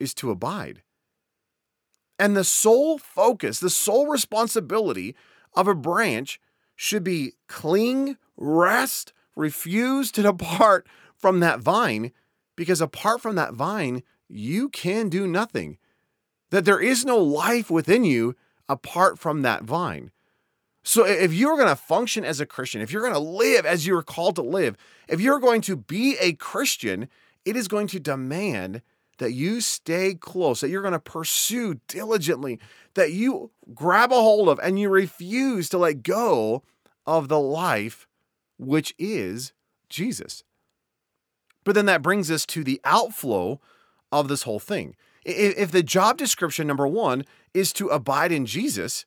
is 0.01 0.13
to 0.15 0.33
abide. 0.33 0.83
And 2.19 2.37
the 2.37 2.45
sole 2.45 2.99
focus, 2.99 3.61
the 3.61 3.71
sole 3.71 4.07
responsibility 4.09 5.15
of 5.55 5.69
a 5.69 5.75
branch 5.75 6.41
should 6.75 7.05
be 7.05 7.35
cling, 7.47 8.17
rest, 8.37 9.13
refuse 9.37 10.11
to 10.13 10.23
depart 10.23 10.87
from 11.17 11.41
that 11.41 11.61
vine, 11.61 12.13
because 12.57 12.81
apart 12.81 13.21
from 13.21 13.37
that 13.37 13.55
vine, 13.55 14.03
you 14.29 14.69
can 14.69 15.09
do 15.09 15.27
nothing. 15.27 15.79
That 16.51 16.65
there 16.65 16.81
is 16.81 17.05
no 17.05 17.19
life 17.19 17.71
within 17.71 18.05
you 18.05 18.35
apart 18.69 19.19
from 19.19 19.43
that 19.43 19.65
vine. 19.65 20.11
So 20.83 21.05
if 21.05 21.35
you're 21.35 21.57
going 21.57 21.69
to 21.69 21.77
function 21.77 22.25
as 22.25 22.41
a 22.41 22.47
Christian, 22.47 22.81
if 22.81 22.91
you're 22.91 23.03
going 23.03 23.13
to 23.13 23.19
live 23.19 23.67
as 23.67 23.87
you're 23.87 24.03
called 24.03 24.37
to 24.37 24.43
live, 24.43 24.77
if 25.07 25.21
you're 25.21 25.41
going 25.41 25.61
to 25.63 25.77
be 25.77 26.17
a 26.19 26.33
Christian, 26.33 27.09
it 27.45 27.57
is 27.57 27.69
going 27.69 27.89
to 27.89 28.01
demand 28.01 28.83
that 29.19 29.33
you 29.33 29.61
stay 29.61 30.15
close, 30.15 30.61
that 30.61 30.69
you're 30.69 30.83
going 30.83 30.93
to 30.93 30.99
pursue 30.99 31.81
diligently, 31.89 32.59
that 32.95 33.13
you 33.13 33.51
grab 33.75 34.13
a 34.13 34.17
hold 34.17 34.49
of 34.49 34.59
and 34.63 34.79
you 34.79 34.89
refuse 34.89 35.69
to 35.69 35.79
let 35.79 36.03
go 36.03 36.63
of 37.07 37.29
the 37.29 37.41
life 37.41 38.07
which 38.59 38.95
is 38.99 39.53
Jesus. 39.89 40.45
But 41.65 41.75
then 41.75 41.87
that 41.87 42.03
brings 42.03 42.31
us 42.31 42.47
to 42.47 42.65
the 42.65 42.81
outflow 42.85 43.61
of 44.11 44.29
this 44.29 44.43
whole 44.43 44.59
thing. 44.59 44.97
If 45.25 45.71
the 45.71 45.83
job 45.83 46.17
description, 46.17 46.67
number 46.67 46.87
one, 46.87 47.25
is 47.53 47.73
to 47.75 47.89
abide 47.89 48.33
in 48.33 48.47
Jesus, 48.47 49.05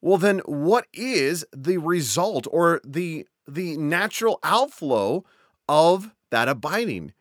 well, 0.00 0.18
then 0.18 0.40
what 0.40 0.86
is 0.92 1.44
the 1.56 1.78
result 1.78 2.46
or 2.50 2.80
the 2.84 3.26
the 3.46 3.76
natural 3.76 4.38
outflow 4.42 5.24
of 5.68 6.12
that 6.30 6.48
abiding? 6.48 7.12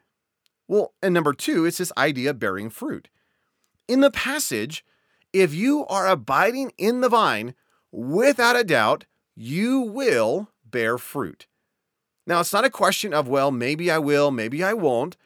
Well, 0.72 0.94
and 1.04 1.14
number 1.14 1.34
two, 1.34 1.66
it's 1.66 1.80
this 1.80 1.92
idea 1.98 2.30
of 2.30 2.40
bearing 2.40 2.70
fruit. 2.70 3.10
In 3.90 4.00
the 4.00 4.10
passage, 4.10 4.86
if 5.34 5.54
you 5.54 5.86
are 5.88 6.08
abiding 6.08 6.72
in 6.78 7.02
the 7.02 7.10
vine, 7.10 7.56
without 7.92 8.56
a 8.56 8.64
doubt, 8.64 9.04
you 9.36 9.82
will 9.82 10.48
bear 10.64 10.98
fruit. 10.98 11.46
Now, 12.26 12.40
it's 12.40 12.54
not 12.54 12.64
a 12.64 12.70
question 12.70 13.14
of, 13.14 13.28
well, 13.28 13.52
maybe 13.52 13.92
I 13.92 13.98
will, 13.98 14.32
maybe 14.32 14.64
I 14.64 14.72
won't. 14.72 15.18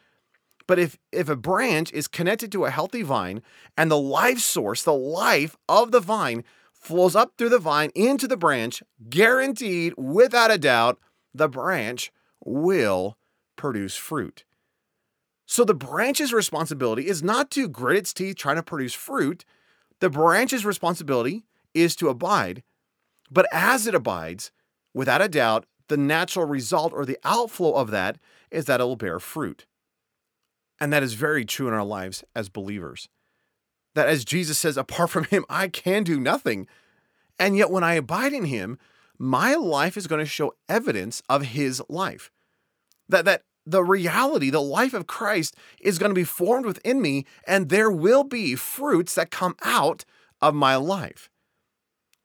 But 0.66 0.80
if, 0.80 0.98
if 1.12 1.28
a 1.28 1.36
branch 1.36 1.92
is 1.92 2.08
connected 2.08 2.50
to 2.50 2.64
a 2.64 2.70
healthy 2.70 3.02
vine 3.02 3.40
and 3.78 3.88
the 3.88 3.96
life 3.96 4.40
source, 4.40 4.82
the 4.82 4.94
life 4.94 5.56
of 5.68 5.92
the 5.92 6.00
vine 6.00 6.42
flows 6.72 7.14
up 7.14 7.34
through 7.38 7.50
the 7.50 7.60
vine 7.60 7.92
into 7.94 8.26
the 8.26 8.36
branch, 8.36 8.82
guaranteed, 9.08 9.94
without 9.96 10.50
a 10.50 10.58
doubt, 10.58 10.98
the 11.32 11.48
branch 11.48 12.10
will 12.44 13.16
produce 13.54 13.94
fruit. 13.94 14.42
So 15.46 15.64
the 15.64 15.74
branch's 15.74 16.32
responsibility 16.32 17.06
is 17.06 17.22
not 17.22 17.50
to 17.52 17.68
grit 17.68 17.98
its 17.98 18.12
teeth 18.12 18.36
trying 18.36 18.56
to 18.56 18.62
produce 18.62 18.94
fruit. 18.94 19.44
The 20.00 20.10
branch's 20.10 20.66
responsibility 20.66 21.44
is 21.72 21.96
to 21.96 22.08
abide. 22.08 22.62
But 23.30 23.46
as 23.52 23.86
it 23.86 23.94
abides, 23.94 24.50
without 24.92 25.22
a 25.22 25.28
doubt, 25.28 25.66
the 25.88 25.96
natural 25.96 26.46
result 26.46 26.92
or 26.92 27.04
the 27.04 27.18
outflow 27.24 27.74
of 27.74 27.90
that 27.92 28.18
is 28.50 28.64
that 28.64 28.80
it 28.80 28.84
will 28.84 28.96
bear 28.96 29.20
fruit. 29.20 29.66
And 30.80 30.92
that 30.92 31.02
is 31.02 31.14
very 31.14 31.44
true 31.44 31.68
in 31.68 31.74
our 31.74 31.84
lives 31.84 32.24
as 32.34 32.48
believers 32.48 33.08
that 33.96 34.08
as 34.08 34.24
Jesus 34.24 34.58
says, 34.58 34.76
apart 34.76 35.10
from 35.10 35.24
him, 35.24 35.44
I 35.48 35.66
can 35.66 36.04
do 36.04 36.20
nothing. 36.20 36.68
And 37.38 37.56
yet, 37.56 37.70
when 37.70 37.82
I 37.82 37.94
abide 37.94 38.32
in 38.32 38.44
him, 38.44 38.78
my 39.18 39.54
life 39.54 39.96
is 39.96 40.06
going 40.06 40.20
to 40.20 40.30
show 40.30 40.54
evidence 40.68 41.22
of 41.28 41.42
his 41.42 41.82
life. 41.88 42.30
That, 43.08 43.24
that 43.24 43.42
the 43.66 43.82
reality, 43.82 44.48
the 44.48 44.60
life 44.60 44.94
of 44.94 45.06
Christ 45.06 45.56
is 45.80 45.98
going 45.98 46.10
to 46.10 46.14
be 46.14 46.24
formed 46.24 46.64
within 46.64 47.02
me, 47.02 47.26
and 47.46 47.68
there 47.68 47.90
will 47.90 48.24
be 48.24 48.54
fruits 48.54 49.16
that 49.16 49.30
come 49.30 49.56
out 49.62 50.04
of 50.40 50.54
my 50.54 50.76
life. 50.76 51.28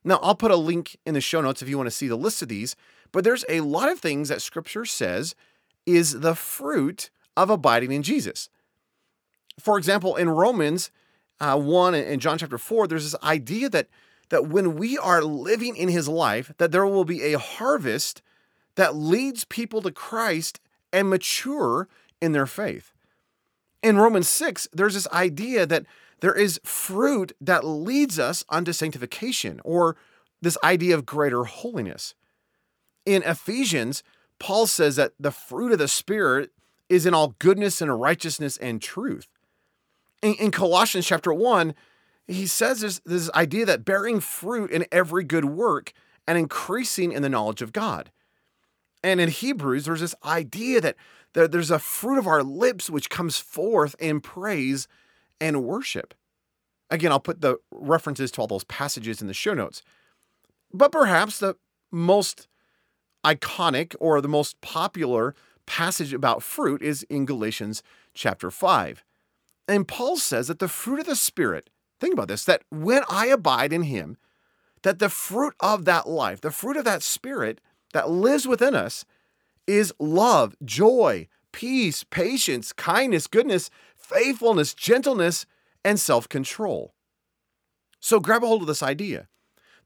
Now, 0.03 0.19
I'll 0.21 0.35
put 0.35 0.51
a 0.51 0.55
link 0.55 0.97
in 1.05 1.15
the 1.15 1.21
show 1.21 1.41
notes 1.41 1.61
if 1.61 1.69
you 1.69 1.77
want 1.77 1.87
to 1.87 1.95
see 1.95 2.07
the 2.07 2.15
list 2.15 2.41
of 2.41 2.47
these, 2.47 2.75
but 3.11 3.23
there's 3.23 3.45
a 3.49 3.61
lot 3.61 3.89
of 3.89 3.99
things 3.99 4.29
that 4.29 4.41
scripture 4.41 4.85
says 4.85 5.35
is 5.85 6.21
the 6.21 6.35
fruit 6.35 7.09
of 7.35 7.49
abiding 7.49 7.91
in 7.91 8.03
Jesus. 8.03 8.49
For 9.59 9.77
example, 9.77 10.15
in 10.15 10.29
Romans 10.29 10.91
uh, 11.39 11.57
1 11.57 11.95
and 11.95 12.21
John 12.21 12.37
chapter 12.37 12.57
4, 12.57 12.87
there's 12.87 13.11
this 13.11 13.21
idea 13.23 13.69
that, 13.69 13.87
that 14.29 14.47
when 14.47 14.75
we 14.75 14.97
are 14.97 15.23
living 15.23 15.75
in 15.75 15.89
his 15.89 16.07
life, 16.07 16.51
that 16.57 16.71
there 16.71 16.85
will 16.85 17.05
be 17.05 17.33
a 17.33 17.39
harvest 17.39 18.21
that 18.75 18.95
leads 18.95 19.43
people 19.45 19.81
to 19.81 19.91
Christ 19.91 20.59
and 20.93 21.09
mature 21.09 21.87
in 22.21 22.31
their 22.31 22.45
faith. 22.45 22.93
In 23.81 23.97
Romans 23.97 24.29
6, 24.29 24.67
there's 24.73 24.93
this 24.93 25.07
idea 25.09 25.65
that 25.65 25.85
there 26.19 26.33
is 26.33 26.59
fruit 26.63 27.33
that 27.41 27.65
leads 27.65 28.19
us 28.19 28.43
unto 28.49 28.71
sanctification 28.71 29.59
or 29.63 29.97
this 30.41 30.57
idea 30.63 30.95
of 30.95 31.05
greater 31.05 31.43
holiness. 31.45 32.13
In 33.05 33.23
Ephesians, 33.23 34.03
Paul 34.39 34.67
says 34.67 34.95
that 34.95 35.13
the 35.19 35.31
fruit 35.31 35.71
of 35.71 35.79
the 35.79 35.87
Spirit 35.87 36.51
is 36.89 37.05
in 37.05 37.13
all 37.13 37.35
goodness 37.39 37.81
and 37.81 37.99
righteousness 37.99 38.57
and 38.57 38.81
truth. 38.81 39.27
In, 40.21 40.35
in 40.35 40.51
Colossians 40.51 41.07
chapter 41.07 41.33
1, 41.33 41.73
he 42.27 42.45
says 42.45 42.81
there's 42.81 42.99
this 42.99 43.31
idea 43.31 43.65
that 43.65 43.85
bearing 43.85 44.19
fruit 44.19 44.71
in 44.71 44.85
every 44.91 45.23
good 45.23 45.45
work 45.45 45.93
and 46.27 46.37
increasing 46.37 47.11
in 47.11 47.21
the 47.21 47.29
knowledge 47.29 47.61
of 47.61 47.73
God. 47.73 48.11
And 49.03 49.19
in 49.19 49.29
Hebrews, 49.29 49.85
there's 49.85 50.01
this 50.01 50.15
idea 50.23 50.81
that 50.81 50.95
there's 51.33 51.71
a 51.71 51.79
fruit 51.79 52.17
of 52.17 52.27
our 52.27 52.43
lips 52.43 52.89
which 52.89 53.09
comes 53.09 53.37
forth 53.37 53.95
in 53.99 54.21
praise 54.21 54.87
and 55.39 55.63
worship. 55.63 56.13
Again, 56.89 57.11
I'll 57.11 57.19
put 57.19 57.41
the 57.41 57.57
references 57.71 58.31
to 58.31 58.41
all 58.41 58.47
those 58.47 58.65
passages 58.65 59.21
in 59.21 59.27
the 59.27 59.33
show 59.33 59.53
notes. 59.53 59.81
But 60.73 60.91
perhaps 60.91 61.39
the 61.39 61.55
most 61.91 62.47
iconic 63.25 63.95
or 63.99 64.21
the 64.21 64.27
most 64.27 64.59
popular 64.61 65.35
passage 65.65 66.13
about 66.13 66.43
fruit 66.43 66.81
is 66.81 67.03
in 67.03 67.25
Galatians 67.25 67.81
chapter 68.13 68.51
5. 68.51 69.03
And 69.67 69.87
Paul 69.87 70.17
says 70.17 70.47
that 70.47 70.59
the 70.59 70.67
fruit 70.67 70.99
of 70.99 71.05
the 71.05 71.15
Spirit, 71.15 71.69
think 71.99 72.13
about 72.13 72.27
this, 72.27 72.43
that 72.45 72.63
when 72.69 73.03
I 73.09 73.27
abide 73.27 73.71
in 73.71 73.83
Him, 73.83 74.17
that 74.83 74.99
the 74.99 75.09
fruit 75.09 75.53
of 75.59 75.85
that 75.85 76.09
life, 76.09 76.41
the 76.41 76.51
fruit 76.51 76.77
of 76.77 76.85
that 76.85 77.03
Spirit 77.03 77.61
that 77.93 78.09
lives 78.09 78.47
within 78.47 78.75
us, 78.75 79.05
is 79.67 79.93
love, 79.99 80.55
joy, 80.63 81.27
peace, 81.51 82.03
patience, 82.03 82.73
kindness, 82.73 83.27
goodness, 83.27 83.69
faithfulness, 83.95 84.73
gentleness, 84.73 85.45
and 85.83 85.99
self 85.99 86.27
control. 86.27 86.93
So 87.99 88.19
grab 88.19 88.43
a 88.43 88.47
hold 88.47 88.61
of 88.61 88.67
this 88.67 88.83
idea. 88.83 89.27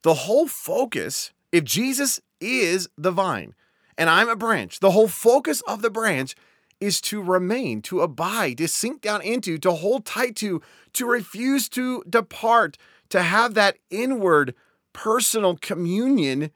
The 0.03 0.13
whole 0.13 0.47
focus, 0.47 1.31
if 1.51 1.63
Jesus 1.63 2.19
is 2.39 2.87
the 2.97 3.11
vine 3.11 3.53
and 3.97 4.09
I'm 4.09 4.29
a 4.29 4.35
branch, 4.35 4.79
the 4.79 4.91
whole 4.91 5.07
focus 5.07 5.61
of 5.67 5.81
the 5.81 5.89
branch 5.89 6.35
is 6.79 6.99
to 7.01 7.21
remain, 7.21 7.81
to 7.83 8.01
abide, 8.01 8.57
to 8.57 8.67
sink 8.67 9.01
down 9.01 9.21
into, 9.21 9.57
to 9.59 9.71
hold 9.71 10.05
tight 10.05 10.35
to, 10.37 10.61
to 10.93 11.05
refuse 11.05 11.69
to 11.69 12.03
depart, 12.09 12.77
to 13.09 13.21
have 13.21 13.53
that 13.53 13.77
inward 13.89 14.53
personal 14.93 15.55
communion 15.57 16.51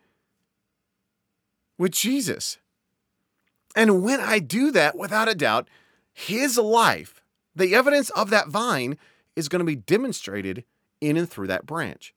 with 1.79 1.91
Jesus. 1.91 2.59
And 3.75 4.03
when 4.03 4.19
I 4.19 4.37
do 4.37 4.69
that, 4.71 4.95
without 4.95 5.29
a 5.29 5.33
doubt, 5.33 5.67
his 6.13 6.57
life, 6.57 7.23
the 7.55 7.73
evidence 7.73 8.11
of 8.11 8.29
that 8.29 8.49
vine, 8.49 8.97
is 9.35 9.47
going 9.47 9.61
to 9.61 9.65
be 9.65 9.75
demonstrated 9.75 10.65
in 11.01 11.17
and 11.17 11.27
through 11.27 11.47
that 11.47 11.65
branch. 11.65 12.13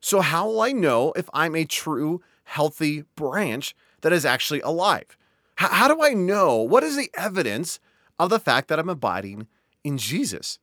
So, 0.00 0.20
how 0.20 0.46
will 0.46 0.60
I 0.60 0.72
know 0.72 1.12
if 1.16 1.28
I'm 1.32 1.56
a 1.56 1.64
true, 1.64 2.22
healthy 2.44 3.04
branch 3.16 3.74
that 4.02 4.12
is 4.12 4.24
actually 4.24 4.60
alive? 4.60 5.16
How 5.56 5.88
do 5.88 6.02
I 6.02 6.14
know? 6.14 6.58
What 6.58 6.84
is 6.84 6.96
the 6.96 7.10
evidence 7.16 7.80
of 8.18 8.30
the 8.30 8.38
fact 8.38 8.68
that 8.68 8.78
I'm 8.78 8.88
abiding 8.88 9.48
in 9.82 9.98
Jesus? 9.98 10.60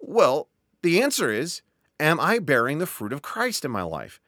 Well, 0.00 0.48
the 0.82 1.00
answer 1.00 1.30
is 1.30 1.62
Am 2.00 2.18
I 2.18 2.40
bearing 2.40 2.78
the 2.78 2.86
fruit 2.86 3.12
of 3.12 3.22
Christ 3.22 3.64
in 3.64 3.70
my 3.70 3.82
life? 3.82 4.20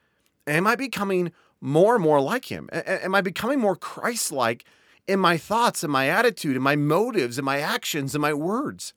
Am 0.46 0.66
I 0.66 0.76
becoming 0.76 1.32
more 1.64 1.94
and 1.94 2.04
more 2.04 2.20
like 2.20 2.52
him? 2.52 2.68
Am 2.72 3.14
I 3.14 3.22
becoming 3.22 3.58
more 3.58 3.74
Christ 3.74 4.30
like 4.30 4.66
in 5.08 5.18
my 5.18 5.38
thoughts 5.38 5.82
and 5.82 5.90
my 5.90 6.08
attitude 6.10 6.56
and 6.56 6.62
my 6.62 6.76
motives 6.76 7.38
and 7.38 7.44
my 7.44 7.58
actions 7.60 8.14
and 8.14 8.20
my 8.20 8.34
words? 8.34 8.92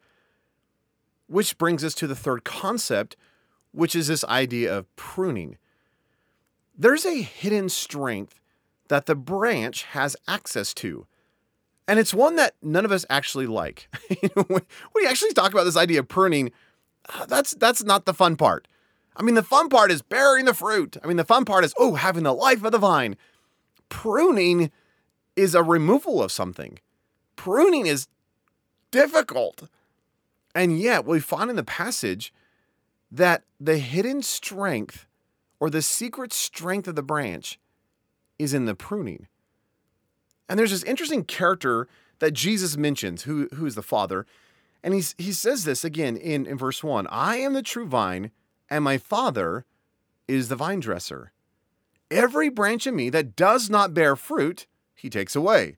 Which 1.27 1.57
brings 1.57 1.81
us 1.85 1.93
to 1.95 2.07
the 2.07 2.15
third 2.15 2.43
concept, 2.43 3.15
which 3.71 3.95
is 3.95 4.07
this 4.07 4.25
idea 4.25 4.77
of 4.77 4.93
pruning. 4.97 5.57
There's 6.77 7.05
a 7.05 7.21
hidden 7.21 7.69
strength 7.69 8.41
that 8.89 9.05
the 9.05 9.15
branch 9.15 9.83
has 9.83 10.17
access 10.27 10.73
to. 10.75 11.07
And 11.87 11.99
it's 11.99 12.13
one 12.13 12.35
that 12.35 12.55
none 12.61 12.83
of 12.83 12.91
us 12.91 13.05
actually 13.09 13.47
like. 13.47 13.87
when 14.33 14.61
we 14.93 15.07
actually 15.07 15.31
talk 15.31 15.53
about 15.53 15.63
this 15.63 15.77
idea 15.77 16.01
of 16.01 16.09
pruning, 16.09 16.51
uh, 17.07 17.25
that's 17.27 17.53
that's 17.53 17.85
not 17.85 18.05
the 18.05 18.13
fun 18.13 18.35
part. 18.35 18.67
I 19.17 19.23
mean, 19.23 19.35
the 19.35 19.43
fun 19.43 19.67
part 19.67 19.91
is 19.91 20.03
bearing 20.03 20.45
the 20.45 20.53
fruit. 20.53 20.95
I 21.03 21.07
mean, 21.07 21.17
the 21.17 21.25
fun 21.25 21.43
part 21.43 21.65
is, 21.65 21.73
oh, 21.77 21.95
having 21.95 22.23
the 22.23 22.33
life 22.33 22.63
of 22.63 22.71
the 22.71 22.77
vine. 22.77 23.17
Pruning 23.89 24.71
is 25.35 25.55
a 25.55 25.63
removal 25.63 26.21
of 26.21 26.31
something. 26.31 26.79
Pruning 27.35 27.87
is 27.87 28.07
difficult. 28.91 29.69
And 30.53 30.79
yet, 30.79 31.05
we 31.05 31.19
find 31.19 31.49
in 31.49 31.55
the 31.55 31.63
passage 31.63 32.31
that 33.11 33.43
the 33.59 33.79
hidden 33.79 34.21
strength 34.21 35.07
or 35.59 35.69
the 35.69 35.81
secret 35.81 36.31
strength 36.31 36.87
of 36.87 36.95
the 36.95 37.03
branch 37.03 37.59
is 38.37 38.53
in 38.53 38.65
the 38.65 38.75
pruning. 38.75 39.27
And 40.47 40.59
there's 40.59 40.71
this 40.71 40.83
interesting 40.83 41.23
character 41.23 41.87
that 42.19 42.31
Jesus 42.31 42.77
mentions, 42.77 43.23
who, 43.23 43.47
who 43.55 43.65
is 43.65 43.75
the 43.75 43.81
Father. 43.81 44.25
And 44.83 44.93
he's, 44.93 45.15
he 45.17 45.31
says 45.31 45.63
this 45.63 45.83
again 45.83 46.17
in, 46.17 46.45
in 46.45 46.57
verse 46.57 46.83
1 46.83 47.07
I 47.07 47.37
am 47.37 47.53
the 47.53 47.63
true 47.63 47.87
vine, 47.87 48.31
and 48.69 48.83
my 48.83 48.97
Father 48.97 49.65
is 50.27 50.49
the 50.49 50.55
vine 50.55 50.79
dresser. 50.79 51.31
Every 52.09 52.49
branch 52.49 52.87
in 52.87 52.95
me 52.95 53.09
that 53.09 53.35
does 53.35 53.69
not 53.69 53.93
bear 53.93 54.15
fruit, 54.15 54.65
he 54.95 55.09
takes 55.09 55.35
away. 55.35 55.77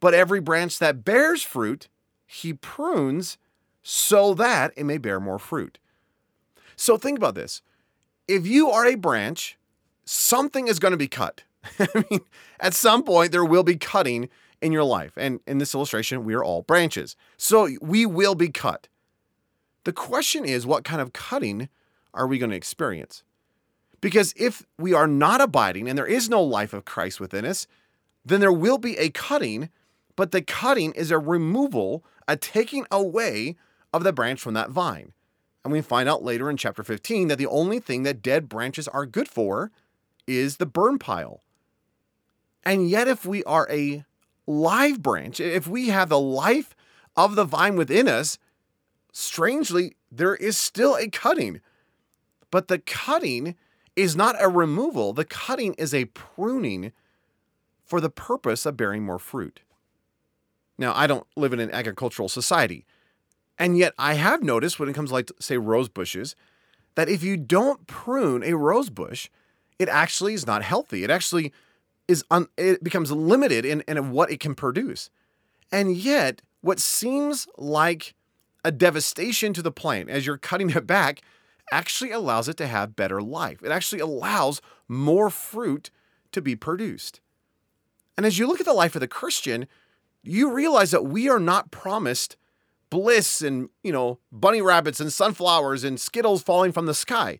But 0.00 0.14
every 0.14 0.40
branch 0.40 0.78
that 0.78 1.04
bears 1.04 1.42
fruit, 1.42 1.88
he 2.26 2.52
prunes 2.52 3.38
so 3.82 4.34
that 4.34 4.72
it 4.76 4.84
may 4.84 4.98
bear 4.98 5.20
more 5.20 5.38
fruit. 5.38 5.78
So 6.74 6.96
think 6.96 7.16
about 7.18 7.34
this. 7.34 7.62
If 8.28 8.46
you 8.46 8.70
are 8.70 8.84
a 8.84 8.96
branch, 8.96 9.56
something 10.04 10.68
is 10.68 10.78
going 10.78 10.90
to 10.90 10.98
be 10.98 11.08
cut. 11.08 11.44
I 11.78 12.04
mean, 12.10 12.20
at 12.60 12.74
some 12.74 13.02
point, 13.02 13.32
there 13.32 13.44
will 13.44 13.62
be 13.62 13.76
cutting 13.76 14.28
in 14.60 14.72
your 14.72 14.84
life. 14.84 15.12
And 15.16 15.40
in 15.46 15.58
this 15.58 15.74
illustration, 15.74 16.24
we 16.24 16.34
are 16.34 16.44
all 16.44 16.62
branches. 16.62 17.16
So 17.36 17.68
we 17.80 18.06
will 18.06 18.34
be 18.34 18.48
cut. 18.48 18.88
The 19.84 19.92
question 19.92 20.44
is, 20.44 20.66
what 20.66 20.84
kind 20.84 21.00
of 21.00 21.12
cutting 21.12 21.68
are 22.16 22.26
we 22.26 22.38
going 22.38 22.50
to 22.50 22.56
experience? 22.56 23.22
Because 24.00 24.34
if 24.36 24.66
we 24.78 24.92
are 24.92 25.06
not 25.06 25.40
abiding 25.40 25.88
and 25.88 25.96
there 25.96 26.06
is 26.06 26.28
no 26.28 26.42
life 26.42 26.72
of 26.72 26.84
Christ 26.84 27.20
within 27.20 27.44
us, 27.44 27.66
then 28.24 28.40
there 28.40 28.52
will 28.52 28.78
be 28.78 28.96
a 28.98 29.10
cutting, 29.10 29.70
but 30.16 30.32
the 30.32 30.42
cutting 30.42 30.92
is 30.92 31.10
a 31.10 31.18
removal, 31.18 32.04
a 32.26 32.36
taking 32.36 32.86
away 32.90 33.56
of 33.92 34.04
the 34.04 34.12
branch 34.12 34.40
from 34.40 34.54
that 34.54 34.70
vine. 34.70 35.12
And 35.64 35.72
we 35.72 35.80
find 35.80 36.08
out 36.08 36.22
later 36.22 36.48
in 36.50 36.56
chapter 36.56 36.84
15 36.84 37.28
that 37.28 37.38
the 37.38 37.46
only 37.46 37.80
thing 37.80 38.02
that 38.04 38.22
dead 38.22 38.48
branches 38.48 38.86
are 38.88 39.06
good 39.06 39.28
for 39.28 39.72
is 40.26 40.56
the 40.56 40.66
burn 40.66 40.98
pile. 40.98 41.40
And 42.64 42.90
yet, 42.90 43.08
if 43.08 43.24
we 43.24 43.44
are 43.44 43.68
a 43.70 44.04
live 44.46 45.02
branch, 45.02 45.40
if 45.40 45.66
we 45.66 45.88
have 45.88 46.08
the 46.08 46.20
life 46.20 46.74
of 47.16 47.36
the 47.36 47.44
vine 47.44 47.76
within 47.76 48.08
us, 48.08 48.38
strangely, 49.12 49.96
there 50.10 50.34
is 50.34 50.58
still 50.58 50.96
a 50.96 51.08
cutting. 51.08 51.60
But 52.50 52.68
the 52.68 52.78
cutting 52.78 53.56
is 53.94 54.14
not 54.14 54.36
a 54.38 54.48
removal, 54.48 55.12
the 55.12 55.24
cutting 55.24 55.74
is 55.74 55.94
a 55.94 56.04
pruning 56.06 56.92
for 57.84 58.00
the 58.00 58.10
purpose 58.10 58.66
of 58.66 58.76
bearing 58.76 59.04
more 59.04 59.18
fruit. 59.18 59.60
Now, 60.78 60.92
I 60.94 61.06
don't 61.06 61.26
live 61.36 61.52
in 61.52 61.60
an 61.60 61.70
agricultural 61.70 62.28
society, 62.28 62.84
and 63.58 63.78
yet 63.78 63.94
I 63.98 64.14
have 64.14 64.42
noticed 64.42 64.78
when 64.78 64.88
it 64.88 64.94
comes 64.94 65.10
to, 65.10 65.14
like, 65.14 65.30
say, 65.40 65.56
rose 65.56 65.88
bushes, 65.88 66.36
that 66.96 67.08
if 67.08 67.22
you 67.22 67.36
don't 67.36 67.86
prune 67.86 68.42
a 68.42 68.54
rose 68.54 68.90
bush, 68.90 69.30
it 69.78 69.88
actually 69.88 70.34
is 70.34 70.46
not 70.46 70.62
healthy. 70.62 71.04
It 71.04 71.10
actually 71.10 71.52
is 72.08 72.24
un- 72.30 72.48
it 72.56 72.82
becomes 72.84 73.10
limited 73.10 73.64
in, 73.64 73.82
in 73.88 74.10
what 74.10 74.30
it 74.30 74.40
can 74.40 74.54
produce. 74.54 75.10
And 75.72 75.96
yet, 75.96 76.42
what 76.60 76.80
seems 76.80 77.46
like 77.56 78.14
a 78.64 78.72
devastation 78.72 79.52
to 79.52 79.62
the 79.62 79.70
plant 79.70 80.10
as 80.10 80.26
you're 80.26 80.38
cutting 80.38 80.70
it 80.70 80.86
back 80.86 81.22
actually 81.70 82.10
allows 82.10 82.48
it 82.48 82.56
to 82.58 82.66
have 82.66 82.96
better 82.96 83.20
life. 83.22 83.62
It 83.62 83.70
actually 83.70 84.00
allows 84.00 84.60
more 84.88 85.30
fruit 85.30 85.90
to 86.32 86.40
be 86.40 86.56
produced. 86.56 87.20
And 88.16 88.24
as 88.24 88.38
you 88.38 88.46
look 88.46 88.60
at 88.60 88.66
the 88.66 88.72
life 88.72 88.94
of 88.94 89.00
the 89.00 89.08
Christian, 89.08 89.66
you 90.22 90.52
realize 90.52 90.90
that 90.90 91.04
we 91.04 91.28
are 91.28 91.38
not 91.38 91.70
promised 91.70 92.36
bliss 92.90 93.42
and, 93.42 93.68
you 93.82 93.92
know, 93.92 94.18
bunny 94.32 94.62
rabbits 94.62 95.00
and 95.00 95.12
sunflowers 95.12 95.84
and 95.84 96.00
skittles 96.00 96.42
falling 96.42 96.72
from 96.72 96.86
the 96.86 96.94
sky. 96.94 97.38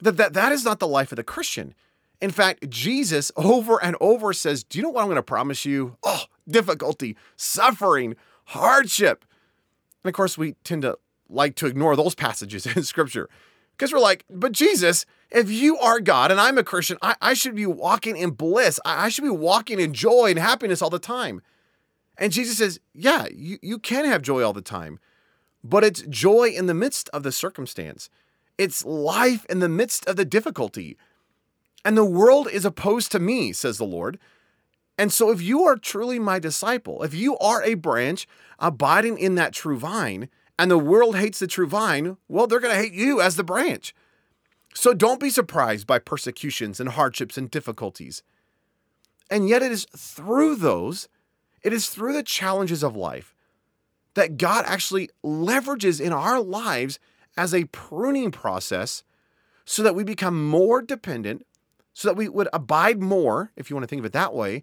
That, 0.00 0.16
that 0.16 0.32
that 0.34 0.52
is 0.52 0.64
not 0.64 0.80
the 0.80 0.88
life 0.88 1.12
of 1.12 1.16
the 1.16 1.24
Christian. 1.24 1.74
In 2.20 2.30
fact, 2.30 2.68
Jesus 2.70 3.30
over 3.36 3.82
and 3.82 3.96
over 4.00 4.32
says, 4.32 4.64
Do 4.64 4.78
you 4.78 4.82
know 4.82 4.90
what 4.90 5.02
I'm 5.02 5.08
going 5.08 5.16
to 5.16 5.22
promise 5.22 5.64
you? 5.64 5.96
Oh, 6.02 6.24
difficulty, 6.48 7.16
suffering, 7.36 8.16
hardship. 8.46 9.24
And 10.02 10.08
of 10.08 10.14
course, 10.14 10.36
we 10.36 10.52
tend 10.64 10.82
to 10.82 10.98
like 11.34 11.56
to 11.56 11.66
ignore 11.66 11.96
those 11.96 12.14
passages 12.14 12.66
in 12.76 12.82
scripture 12.82 13.28
because 13.76 13.92
we're 13.92 13.98
like, 13.98 14.24
But 14.30 14.52
Jesus, 14.52 15.04
if 15.30 15.50
you 15.50 15.78
are 15.78 16.00
God 16.00 16.30
and 16.30 16.40
I'm 16.40 16.58
a 16.58 16.64
Christian, 16.64 16.98
I, 17.02 17.16
I 17.20 17.34
should 17.34 17.54
be 17.54 17.66
walking 17.66 18.16
in 18.16 18.30
bliss. 18.30 18.80
I, 18.84 19.06
I 19.06 19.08
should 19.08 19.24
be 19.24 19.30
walking 19.30 19.80
in 19.80 19.92
joy 19.92 20.30
and 20.30 20.38
happiness 20.38 20.80
all 20.80 20.90
the 20.90 20.98
time. 20.98 21.42
And 22.16 22.32
Jesus 22.32 22.58
says, 22.58 22.80
Yeah, 22.94 23.26
you, 23.34 23.58
you 23.62 23.78
can 23.78 24.04
have 24.04 24.22
joy 24.22 24.42
all 24.42 24.52
the 24.52 24.62
time, 24.62 24.98
but 25.62 25.84
it's 25.84 26.02
joy 26.02 26.48
in 26.48 26.66
the 26.66 26.74
midst 26.74 27.08
of 27.10 27.22
the 27.22 27.32
circumstance. 27.32 28.08
It's 28.56 28.84
life 28.84 29.44
in 29.46 29.58
the 29.58 29.68
midst 29.68 30.06
of 30.06 30.16
the 30.16 30.24
difficulty. 30.24 30.96
And 31.84 31.96
the 31.96 32.04
world 32.04 32.48
is 32.50 32.64
opposed 32.64 33.12
to 33.12 33.18
me, 33.18 33.52
says 33.52 33.78
the 33.78 33.84
Lord. 33.84 34.18
And 34.96 35.12
so, 35.12 35.30
if 35.30 35.42
you 35.42 35.64
are 35.64 35.76
truly 35.76 36.20
my 36.20 36.38
disciple, 36.38 37.02
if 37.02 37.12
you 37.12 37.36
are 37.38 37.62
a 37.64 37.74
branch 37.74 38.28
abiding 38.60 39.18
in 39.18 39.34
that 39.34 39.52
true 39.52 39.76
vine, 39.76 40.28
and 40.58 40.70
the 40.70 40.78
world 40.78 41.16
hates 41.16 41.38
the 41.38 41.46
true 41.46 41.66
vine, 41.66 42.16
well, 42.28 42.46
they're 42.46 42.60
going 42.60 42.74
to 42.74 42.80
hate 42.80 42.92
you 42.92 43.20
as 43.20 43.36
the 43.36 43.44
branch. 43.44 43.94
So, 44.74 44.92
don't 44.92 45.20
be 45.20 45.30
surprised 45.30 45.86
by 45.86 45.98
persecutions 45.98 46.80
and 46.80 46.90
hardships 46.90 47.38
and 47.38 47.50
difficulties. 47.50 48.22
And 49.30 49.48
yet, 49.48 49.62
it 49.62 49.72
is 49.72 49.86
through 49.96 50.56
those, 50.56 51.08
it 51.62 51.72
is 51.72 51.88
through 51.88 52.12
the 52.12 52.22
challenges 52.22 52.82
of 52.82 52.96
life 52.96 53.34
that 54.14 54.36
God 54.36 54.64
actually 54.66 55.10
leverages 55.24 56.00
in 56.00 56.12
our 56.12 56.40
lives 56.40 56.98
as 57.36 57.52
a 57.52 57.64
pruning 57.66 58.30
process 58.30 59.02
so 59.64 59.82
that 59.82 59.94
we 59.94 60.04
become 60.04 60.46
more 60.46 60.82
dependent, 60.82 61.46
so 61.92 62.08
that 62.08 62.16
we 62.16 62.28
would 62.28 62.48
abide 62.52 63.00
more, 63.00 63.50
if 63.56 63.70
you 63.70 63.76
want 63.76 63.84
to 63.84 63.88
think 63.88 64.00
of 64.00 64.06
it 64.06 64.12
that 64.12 64.34
way, 64.34 64.62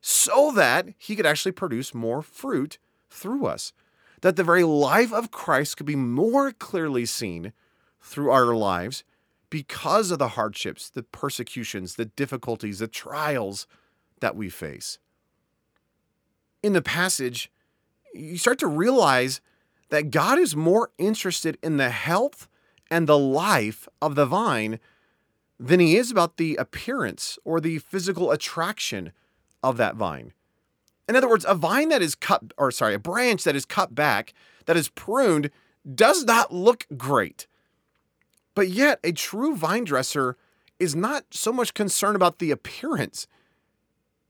so 0.00 0.52
that 0.52 0.88
he 0.98 1.16
could 1.16 1.26
actually 1.26 1.52
produce 1.52 1.94
more 1.94 2.22
fruit 2.22 2.78
through 3.10 3.46
us. 3.46 3.72
That 4.22 4.36
the 4.36 4.44
very 4.44 4.64
life 4.64 5.12
of 5.12 5.30
Christ 5.30 5.76
could 5.76 5.86
be 5.86 5.96
more 5.96 6.52
clearly 6.52 7.06
seen 7.06 7.52
through 8.00 8.30
our 8.30 8.54
lives 8.54 9.04
because 9.50 10.10
of 10.10 10.18
the 10.18 10.28
hardships, 10.28 10.88
the 10.88 11.02
persecutions, 11.02 11.94
the 11.94 12.06
difficulties, 12.06 12.78
the 12.78 12.88
trials 12.88 13.66
that 14.20 14.36
we 14.36 14.48
face. 14.48 14.98
In 16.62 16.72
the 16.72 16.82
passage, 16.82 17.50
you 18.14 18.38
start 18.38 18.58
to 18.60 18.66
realize 18.66 19.40
that 19.90 20.10
God 20.10 20.38
is 20.38 20.56
more 20.56 20.90
interested 20.98 21.58
in 21.62 21.76
the 21.76 21.90
health 21.90 22.48
and 22.90 23.06
the 23.06 23.18
life 23.18 23.88
of 24.00 24.14
the 24.14 24.26
vine 24.26 24.80
than 25.58 25.80
he 25.80 25.96
is 25.96 26.10
about 26.10 26.36
the 26.36 26.56
appearance 26.56 27.38
or 27.44 27.60
the 27.60 27.78
physical 27.78 28.30
attraction 28.30 29.12
of 29.62 29.76
that 29.76 29.96
vine. 29.96 30.32
In 31.08 31.16
other 31.16 31.28
words, 31.28 31.44
a 31.48 31.54
vine 31.54 31.88
that 31.90 32.02
is 32.02 32.14
cut, 32.14 32.52
or 32.58 32.70
sorry, 32.70 32.94
a 32.94 32.98
branch 32.98 33.44
that 33.44 33.56
is 33.56 33.64
cut 33.64 33.94
back, 33.94 34.34
that 34.66 34.76
is 34.76 34.88
pruned, 34.88 35.50
does 35.94 36.24
not 36.24 36.52
look 36.52 36.86
great. 36.96 37.46
But 38.54 38.68
yet, 38.68 38.98
a 39.04 39.12
true 39.12 39.54
vine 39.54 39.84
dresser 39.84 40.36
is 40.78 40.96
not 40.96 41.24
so 41.30 41.52
much 41.52 41.74
concerned 41.74 42.16
about 42.16 42.38
the 42.38 42.50
appearance 42.50 43.26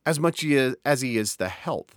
as 0.05 0.21
much 0.21 0.45
as 0.45 1.01
he 1.01 1.17
is 1.17 1.37
the 1.37 1.49
health. 1.49 1.97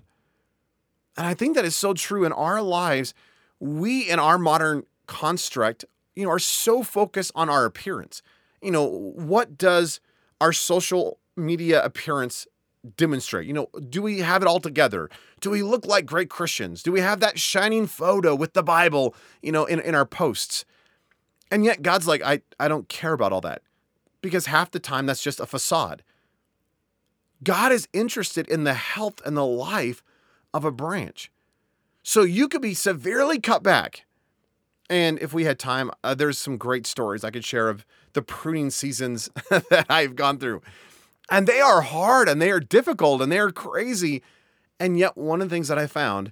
And 1.17 1.27
I 1.27 1.33
think 1.33 1.55
that 1.55 1.65
is 1.65 1.75
so 1.75 1.93
true 1.93 2.23
in 2.23 2.31
our 2.31 2.61
lives 2.61 3.13
we 3.59 4.09
in 4.09 4.19
our 4.19 4.37
modern 4.37 4.83
construct, 5.05 5.83
you 6.15 6.23
know, 6.23 6.31
are 6.31 6.39
so 6.39 6.81
focused 6.81 7.31
on 7.35 7.49
our 7.49 7.65
appearance. 7.65 8.21
You 8.61 8.71
know, 8.71 8.85
what 8.85 9.57
does 9.57 9.99
our 10.39 10.53
social 10.53 11.19
media 11.35 11.83
appearance 11.83 12.47
demonstrate? 12.95 13.47
You 13.47 13.53
know, 13.53 13.69
do 13.89 14.01
we 14.01 14.19
have 14.19 14.41
it 14.41 14.47
all 14.47 14.59
together? 14.59 15.09
Do 15.41 15.49
we 15.49 15.63
look 15.63 15.85
like 15.85 16.05
great 16.05 16.29
Christians? 16.29 16.83
Do 16.83 16.91
we 16.91 17.01
have 17.01 17.19
that 17.19 17.39
shining 17.39 17.87
photo 17.87 18.35
with 18.35 18.53
the 18.53 18.63
Bible, 18.63 19.15
you 19.41 19.51
know, 19.51 19.65
in, 19.65 19.79
in 19.79 19.95
our 19.95 20.05
posts? 20.05 20.65
And 21.51 21.65
yet 21.65 21.81
God's 21.81 22.07
like, 22.07 22.21
I, 22.23 22.41
I 22.59 22.67
don't 22.67 22.87
care 22.89 23.13
about 23.13 23.33
all 23.33 23.41
that 23.41 23.61
because 24.21 24.45
half 24.45 24.71
the 24.71 24.79
time 24.79 25.05
that's 25.05 25.23
just 25.23 25.39
a 25.39 25.45
facade. 25.45 26.03
God 27.43 27.71
is 27.71 27.87
interested 27.93 28.47
in 28.47 28.65
the 28.65 28.73
health 28.73 29.21
and 29.25 29.35
the 29.35 29.45
life 29.45 30.03
of 30.53 30.65
a 30.65 30.71
branch. 30.71 31.31
So 32.03 32.23
you 32.23 32.47
could 32.47 32.61
be 32.61 32.73
severely 32.73 33.39
cut 33.39 33.63
back. 33.63 34.05
And 34.89 35.19
if 35.19 35.33
we 35.33 35.43
had 35.43 35.59
time, 35.59 35.91
uh, 36.03 36.15
there's 36.15 36.37
some 36.37 36.57
great 36.57 36.87
stories 36.87 37.23
I 37.23 37.29
could 37.29 37.45
share 37.45 37.69
of 37.69 37.85
the 38.13 38.21
pruning 38.21 38.71
seasons 38.71 39.29
that 39.49 39.85
I've 39.89 40.15
gone 40.15 40.39
through. 40.39 40.61
And 41.29 41.47
they 41.47 41.61
are 41.61 41.81
hard 41.81 42.27
and 42.27 42.41
they 42.41 42.51
are 42.51 42.59
difficult 42.59 43.21
and 43.21 43.31
they 43.31 43.39
are 43.39 43.51
crazy. 43.51 44.23
And 44.79 44.97
yet, 44.97 45.17
one 45.17 45.41
of 45.41 45.49
the 45.49 45.55
things 45.55 45.67
that 45.67 45.77
I 45.77 45.87
found 45.87 46.31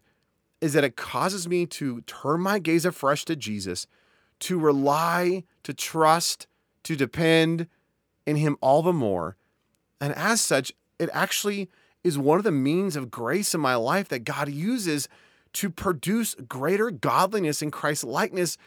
is 0.60 0.74
that 0.74 0.84
it 0.84 0.96
causes 0.96 1.48
me 1.48 1.66
to 1.68 2.02
turn 2.02 2.42
my 2.42 2.60
gaze 2.60 2.86
afresh 2.86 3.26
to 3.26 3.36
Jesus, 3.36 3.86
to 4.40 4.58
rely, 4.58 5.44
to 5.64 5.74
trust, 5.74 6.48
to 6.84 6.96
depend 6.96 7.68
in 8.26 8.38
Him 8.38 8.58
all 8.62 8.82
the 8.82 8.94
more. 8.94 9.38
And 10.02 10.14
as 10.14 10.42
such, 10.42 10.72
it 11.00 11.10
actually 11.14 11.70
is 12.04 12.18
one 12.18 12.38
of 12.38 12.44
the 12.44 12.52
means 12.52 12.96
of 12.96 13.12
grace 13.12 13.54
in 13.54 13.62
my 13.62 13.76
life 13.76 14.08
that 14.10 14.24
God 14.24 14.50
uses 14.50 15.08
to 15.54 15.70
produce 15.70 16.36
greater 16.48 16.92
godliness 16.92 17.62
in 17.62 17.72
Christ's 17.72 18.04
likeness 18.04 18.58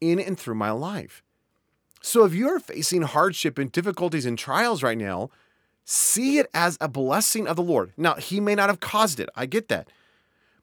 in 0.00 0.20
and 0.20 0.38
through 0.38 0.54
my 0.54 0.70
life. 0.70 1.22
So 2.02 2.24
if 2.24 2.34
you 2.34 2.48
are 2.50 2.60
facing 2.60 3.02
hardship 3.02 3.58
and 3.58 3.72
difficulties 3.72 4.26
and 4.26 4.38
trials 4.38 4.82
right 4.82 4.98
now, 4.98 5.30
see 5.84 6.38
it 6.38 6.48
as 6.54 6.76
a 6.80 6.88
blessing 6.88 7.46
of 7.46 7.56
the 7.56 7.62
Lord. 7.62 7.92
Now, 7.96 8.14
He 8.14 8.40
may 8.40 8.54
not 8.54 8.68
have 8.68 8.80
caused 8.80 9.20
it, 9.20 9.28
I 9.34 9.46
get 9.46 9.68
that. 9.68 9.88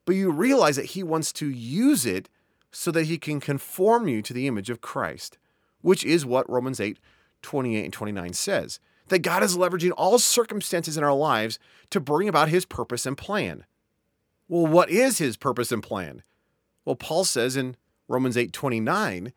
But 0.06 0.16
you 0.16 0.32
realize 0.32 0.76
that 0.76 0.86
He 0.86 1.04
wants 1.04 1.32
to 1.34 1.50
use 1.50 2.06
it 2.06 2.30
so 2.72 2.92
that 2.92 3.06
He 3.06 3.18
can 3.18 3.40
conform 3.40 4.08
you 4.08 4.22
to 4.22 4.34
the 4.34 4.48
image 4.48 4.70
of 4.70 4.82
Christ, 4.82 5.38
which 5.82 6.04
is 6.04 6.26
what 6.26 6.50
Romans 6.50 6.80
8 6.80 7.00
28 7.42 7.84
and 7.84 7.94
29 7.94 8.34
says. 8.34 8.80
That 9.08 9.20
God 9.20 9.44
is 9.44 9.58
leveraging 9.58 9.92
all 9.98 10.20
circumstances 10.20 10.96
in 10.96 11.04
our 11.04 11.14
lives 11.14 11.60
to 11.90 12.00
bring 12.00 12.30
about 12.30 12.50
His 12.50 12.66
purpose 12.66 13.06
and 13.06 13.18
plan. 13.18 13.66
Well, 14.52 14.68
what 14.68 14.90
is 14.90 15.18
his 15.18 15.38
purpose 15.38 15.72
and 15.72 15.82
plan? 15.82 16.24
Well, 16.84 16.98
Paul 16.98 17.24
says 17.24 17.56
in 17.56 17.78
Romans 18.10 18.36
8 18.36 18.52
29 18.52 19.32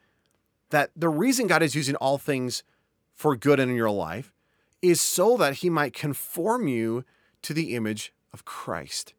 that 0.71 0.91
the 0.97 1.09
reason 1.09 1.47
God 1.47 1.63
is 1.63 1.77
using 1.77 1.95
all 1.97 2.19
things 2.19 2.65
for 3.13 3.37
good 3.37 3.61
in 3.61 3.77
your 3.77 3.93
life 3.93 4.33
is 4.91 5.01
so 5.01 5.37
that 5.37 5.55
he 5.57 5.71
might 5.71 5.93
conform 5.93 6.69
you 6.69 7.05
to 7.43 7.55
the 7.55 7.75
image 7.75 8.13
of 8.33 8.45
Christ. 8.45 9.15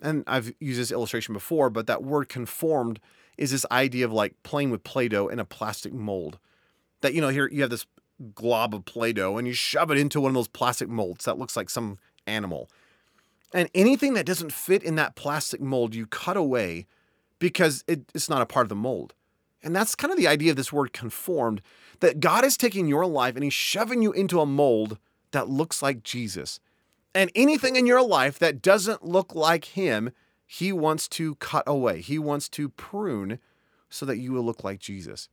And 0.00 0.24
I've 0.26 0.52
used 0.60 0.80
this 0.80 0.92
illustration 0.92 1.32
before, 1.32 1.70
but 1.70 1.86
that 1.86 2.04
word 2.04 2.28
conformed 2.28 3.00
is 3.36 3.50
this 3.50 3.66
idea 3.70 4.04
of 4.04 4.12
like 4.12 4.34
playing 4.42 4.70
with 4.70 4.84
Play 4.84 5.08
Doh 5.08 5.28
in 5.28 5.38
a 5.38 5.44
plastic 5.44 5.92
mold. 5.92 6.38
That, 7.00 7.14
you 7.14 7.20
know, 7.20 7.28
here 7.28 7.48
you 7.48 7.62
have 7.62 7.70
this 7.70 7.86
glob 8.34 8.74
of 8.74 8.84
Play 8.84 9.12
Doh 9.12 9.36
and 9.36 9.46
you 9.46 9.54
shove 9.54 9.90
it 9.90 9.98
into 9.98 10.20
one 10.20 10.30
of 10.30 10.34
those 10.34 10.48
plastic 10.48 10.88
molds 10.88 11.24
that 11.24 11.38
looks 11.38 11.56
like 11.56 11.70
some 11.70 11.98
animal. 12.26 12.68
And 13.54 13.70
anything 13.74 14.14
that 14.14 14.26
doesn't 14.26 14.52
fit 14.52 14.82
in 14.82 14.96
that 14.96 15.16
plastic 15.16 15.60
mold, 15.60 15.94
you 15.94 16.06
cut 16.06 16.36
away 16.36 16.86
because 17.38 17.84
it, 17.86 18.02
it's 18.14 18.28
not 18.28 18.42
a 18.42 18.46
part 18.46 18.64
of 18.64 18.68
the 18.68 18.74
mold. 18.74 19.14
And 19.62 19.74
that's 19.74 19.94
kind 19.94 20.12
of 20.12 20.18
the 20.18 20.28
idea 20.28 20.50
of 20.50 20.56
this 20.56 20.72
word 20.72 20.92
conformed 20.92 21.62
that 22.00 22.20
God 22.20 22.44
is 22.44 22.56
taking 22.56 22.86
your 22.86 23.06
life 23.06 23.34
and 23.34 23.44
He's 23.44 23.52
shoving 23.52 24.02
you 24.02 24.12
into 24.12 24.40
a 24.40 24.46
mold 24.46 24.98
that 25.32 25.48
looks 25.48 25.82
like 25.82 26.02
Jesus. 26.02 26.60
And 27.14 27.30
anything 27.34 27.76
in 27.76 27.86
your 27.86 28.02
life 28.02 28.38
that 28.38 28.62
doesn't 28.62 29.04
look 29.04 29.34
like 29.34 29.66
Him, 29.66 30.12
He 30.46 30.72
wants 30.72 31.08
to 31.08 31.34
cut 31.36 31.64
away. 31.66 32.00
He 32.00 32.18
wants 32.18 32.48
to 32.50 32.68
prune 32.68 33.38
so 33.90 34.06
that 34.06 34.18
you 34.18 34.32
will 34.32 34.42
look 34.44 34.62
like 34.62 34.78
Jesus. 34.78 35.28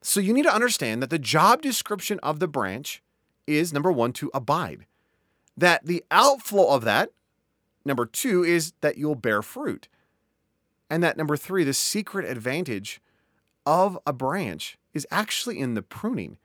So 0.00 0.18
you 0.18 0.32
need 0.32 0.42
to 0.44 0.54
understand 0.54 1.02
that 1.02 1.10
the 1.10 1.18
job 1.18 1.62
description 1.62 2.18
of 2.22 2.40
the 2.40 2.48
branch 2.48 3.02
is 3.46 3.72
number 3.72 3.92
one, 3.92 4.12
to 4.14 4.30
abide 4.34 4.86
that 5.56 5.84
the 5.86 6.04
outflow 6.10 6.68
of 6.68 6.84
that, 6.84 7.10
number 7.84 8.06
two, 8.06 8.42
is 8.42 8.72
that 8.80 8.96
you'll 8.96 9.14
bear 9.14 9.42
fruit. 9.42 9.88
And 10.88 11.02
that 11.02 11.16
number 11.16 11.36
three, 11.36 11.64
the 11.64 11.74
secret 11.74 12.28
advantage 12.28 13.00
of 13.66 13.98
a 14.06 14.12
branch 14.12 14.78
is 14.92 15.06
actually 15.10 15.58
in 15.58 15.74
the 15.74 15.82
pruning. 15.82 16.38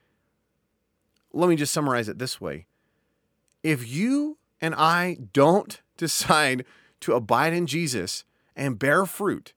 Let 1.34 1.50
me 1.50 1.56
just 1.56 1.74
summarize 1.74 2.10
it 2.10 2.20
this 2.20 2.40
way. 2.40 2.68
If 3.64 3.88
you 3.88 4.38
and 4.62 4.74
I 4.76 5.18
don't 5.34 5.82
decide 5.98 6.66
to 7.02 7.14
abide 7.14 7.54
in 7.54 7.68
Jesus 7.68 8.24
and 8.56 8.80
bear 8.80 9.06
fruit, 9.06 9.54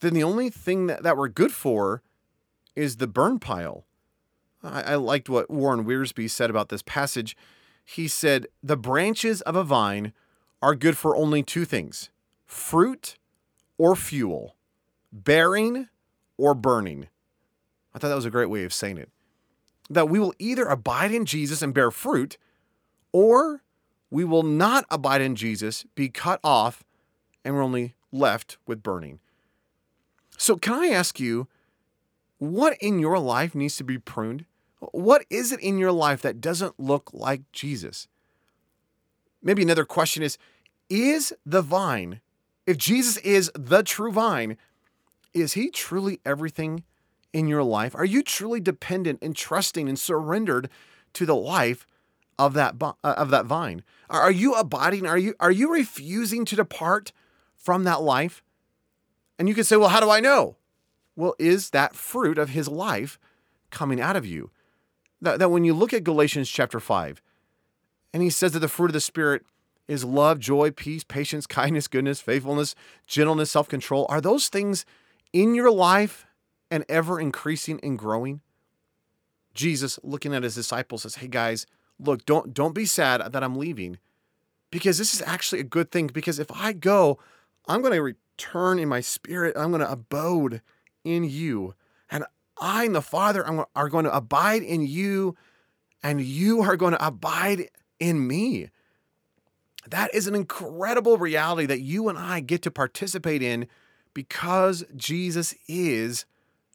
then 0.00 0.14
the 0.14 0.22
only 0.22 0.50
thing 0.50 0.86
that, 0.86 1.02
that 1.02 1.16
we're 1.16 1.28
good 1.28 1.52
for 1.52 2.02
is 2.76 2.96
the 2.96 3.06
burn 3.06 3.38
pile. 3.38 3.84
I, 4.62 4.82
I 4.82 4.94
liked 4.96 5.28
what 5.28 5.50
Warren 5.50 5.84
Wiersbe 5.84 6.30
said 6.30 6.50
about 6.50 6.68
this 6.68 6.82
passage 6.82 7.36
he 7.84 8.08
said, 8.08 8.46
The 8.62 8.76
branches 8.76 9.42
of 9.42 9.54
a 9.54 9.64
vine 9.64 10.12
are 10.62 10.74
good 10.74 10.96
for 10.96 11.14
only 11.14 11.42
two 11.42 11.64
things 11.64 12.10
fruit 12.46 13.18
or 13.76 13.94
fuel, 13.94 14.56
bearing 15.12 15.88
or 16.36 16.54
burning. 16.54 17.08
I 17.94 17.98
thought 17.98 18.08
that 18.08 18.14
was 18.14 18.24
a 18.24 18.30
great 18.30 18.50
way 18.50 18.64
of 18.64 18.72
saying 18.72 18.98
it. 18.98 19.10
that 19.90 20.08
we 20.08 20.18
will 20.18 20.32
either 20.38 20.64
abide 20.64 21.12
in 21.12 21.26
Jesus 21.26 21.60
and 21.60 21.74
bear 21.74 21.90
fruit, 21.90 22.38
or 23.12 23.62
we 24.10 24.24
will 24.24 24.42
not 24.42 24.86
abide 24.90 25.20
in 25.20 25.36
Jesus, 25.36 25.84
be 25.94 26.08
cut 26.08 26.40
off, 26.42 26.84
and 27.44 27.54
we're 27.54 27.62
only 27.62 27.94
left 28.10 28.56
with 28.66 28.82
burning. 28.82 29.20
So, 30.38 30.56
can 30.56 30.72
I 30.72 30.86
ask 30.86 31.20
you, 31.20 31.48
what 32.38 32.76
in 32.80 32.98
your 32.98 33.18
life 33.18 33.54
needs 33.54 33.76
to 33.76 33.84
be 33.84 33.98
pruned? 33.98 34.46
What 34.92 35.24
is 35.30 35.52
it 35.52 35.60
in 35.60 35.78
your 35.78 35.92
life 35.92 36.22
that 36.22 36.40
doesn't 36.40 36.78
look 36.78 37.10
like 37.12 37.42
Jesus? 37.52 38.08
Maybe 39.42 39.62
another 39.62 39.84
question 39.84 40.22
is 40.22 40.38
Is 40.88 41.32
the 41.44 41.62
vine, 41.62 42.20
if 42.66 42.78
Jesus 42.78 43.18
is 43.18 43.50
the 43.54 43.82
true 43.82 44.12
vine, 44.12 44.56
is 45.34 45.54
he 45.54 45.68
truly 45.68 46.20
everything 46.24 46.84
in 47.32 47.48
your 47.48 47.62
life? 47.62 47.94
Are 47.94 48.04
you 48.04 48.22
truly 48.22 48.60
dependent 48.60 49.18
and 49.20 49.36
trusting 49.36 49.88
and 49.88 49.98
surrendered 49.98 50.70
to 51.14 51.26
the 51.26 51.34
life 51.34 51.86
of 52.38 52.54
that 52.54 52.76
uh, 52.80 52.94
of 53.02 53.30
that 53.30 53.44
vine? 53.44 53.82
Are 54.08 54.30
you 54.30 54.54
abiding? 54.54 55.06
Are 55.06 55.18
you 55.18 55.34
are 55.40 55.50
you 55.50 55.72
refusing 55.72 56.44
to 56.46 56.56
depart 56.56 57.12
from 57.56 57.84
that 57.84 58.00
life? 58.00 58.42
And 59.38 59.48
you 59.48 59.54
can 59.54 59.64
say, 59.64 59.76
"Well, 59.76 59.88
how 59.88 60.00
do 60.00 60.10
I 60.10 60.20
know?" 60.20 60.56
Well, 61.16 61.34
is 61.38 61.70
that 61.70 61.94
fruit 61.94 62.38
of 62.38 62.50
his 62.50 62.68
life 62.68 63.18
coming 63.70 64.00
out 64.00 64.16
of 64.16 64.26
you? 64.26 64.50
That, 65.20 65.38
that 65.38 65.50
when 65.50 65.64
you 65.64 65.72
look 65.72 65.92
at 65.92 66.02
Galatians 66.02 66.50
chapter 66.50 66.80
5, 66.80 67.22
and 68.12 68.22
he 68.22 68.30
says 68.30 68.52
that 68.52 68.58
the 68.58 68.68
fruit 68.68 68.86
of 68.86 68.94
the 68.94 69.00
Spirit 69.00 69.44
is 69.86 70.04
love, 70.04 70.40
joy, 70.40 70.70
peace, 70.70 71.04
patience, 71.04 71.46
kindness, 71.48 71.88
goodness, 71.88 72.20
faithfulness, 72.20 72.74
gentleness, 73.06 73.50
self 73.50 73.68
control. 73.68 74.06
Are 74.08 74.20
those 74.20 74.48
things 74.48 74.84
in 75.34 75.54
your 75.54 75.70
life 75.70 76.26
and 76.70 76.86
ever 76.88 77.20
increasing 77.20 77.78
and 77.82 77.98
growing? 77.98 78.40
Jesus, 79.52 79.98
looking 80.02 80.34
at 80.34 80.42
his 80.42 80.54
disciples, 80.54 81.02
says, 81.02 81.16
Hey 81.16 81.28
guys, 81.28 81.66
look, 81.98 82.24
don't, 82.24 82.54
don't 82.54 82.74
be 82.74 82.86
sad 82.86 83.32
that 83.32 83.44
I'm 83.44 83.56
leaving 83.56 83.98
because 84.70 84.96
this 84.96 85.14
is 85.14 85.22
actually 85.26 85.60
a 85.60 85.64
good 85.64 85.90
thing. 85.90 86.06
Because 86.06 86.38
if 86.38 86.50
I 86.50 86.72
go, 86.72 87.18
I'm 87.68 87.82
going 87.82 87.92
to 87.92 88.02
return 88.02 88.78
in 88.78 88.88
my 88.88 89.00
spirit, 89.00 89.56
I'm 89.56 89.70
going 89.70 89.82
to 89.82 89.90
abode 89.90 90.62
in 91.04 91.24
you. 91.24 91.74
And 92.10 92.24
I 92.60 92.84
and 92.84 92.94
the 92.94 93.02
Father 93.02 93.66
are 93.74 93.88
going 93.88 94.04
to 94.04 94.16
abide 94.16 94.62
in 94.62 94.86
you, 94.86 95.36
and 96.02 96.20
you 96.20 96.62
are 96.62 96.76
going 96.76 96.92
to 96.92 97.06
abide 97.06 97.68
in 98.00 98.26
me. 98.26 98.70
That 99.88 100.14
is 100.14 100.26
an 100.26 100.34
incredible 100.34 101.18
reality 101.18 101.66
that 101.66 101.80
you 101.80 102.08
and 102.08 102.18
I 102.18 102.40
get 102.40 102.62
to 102.62 102.70
participate 102.70 103.42
in 103.42 103.66
because 104.14 104.84
Jesus 104.96 105.54
is 105.68 106.24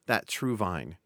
that 0.06 0.28
true 0.28 0.56
vine. 0.56 0.97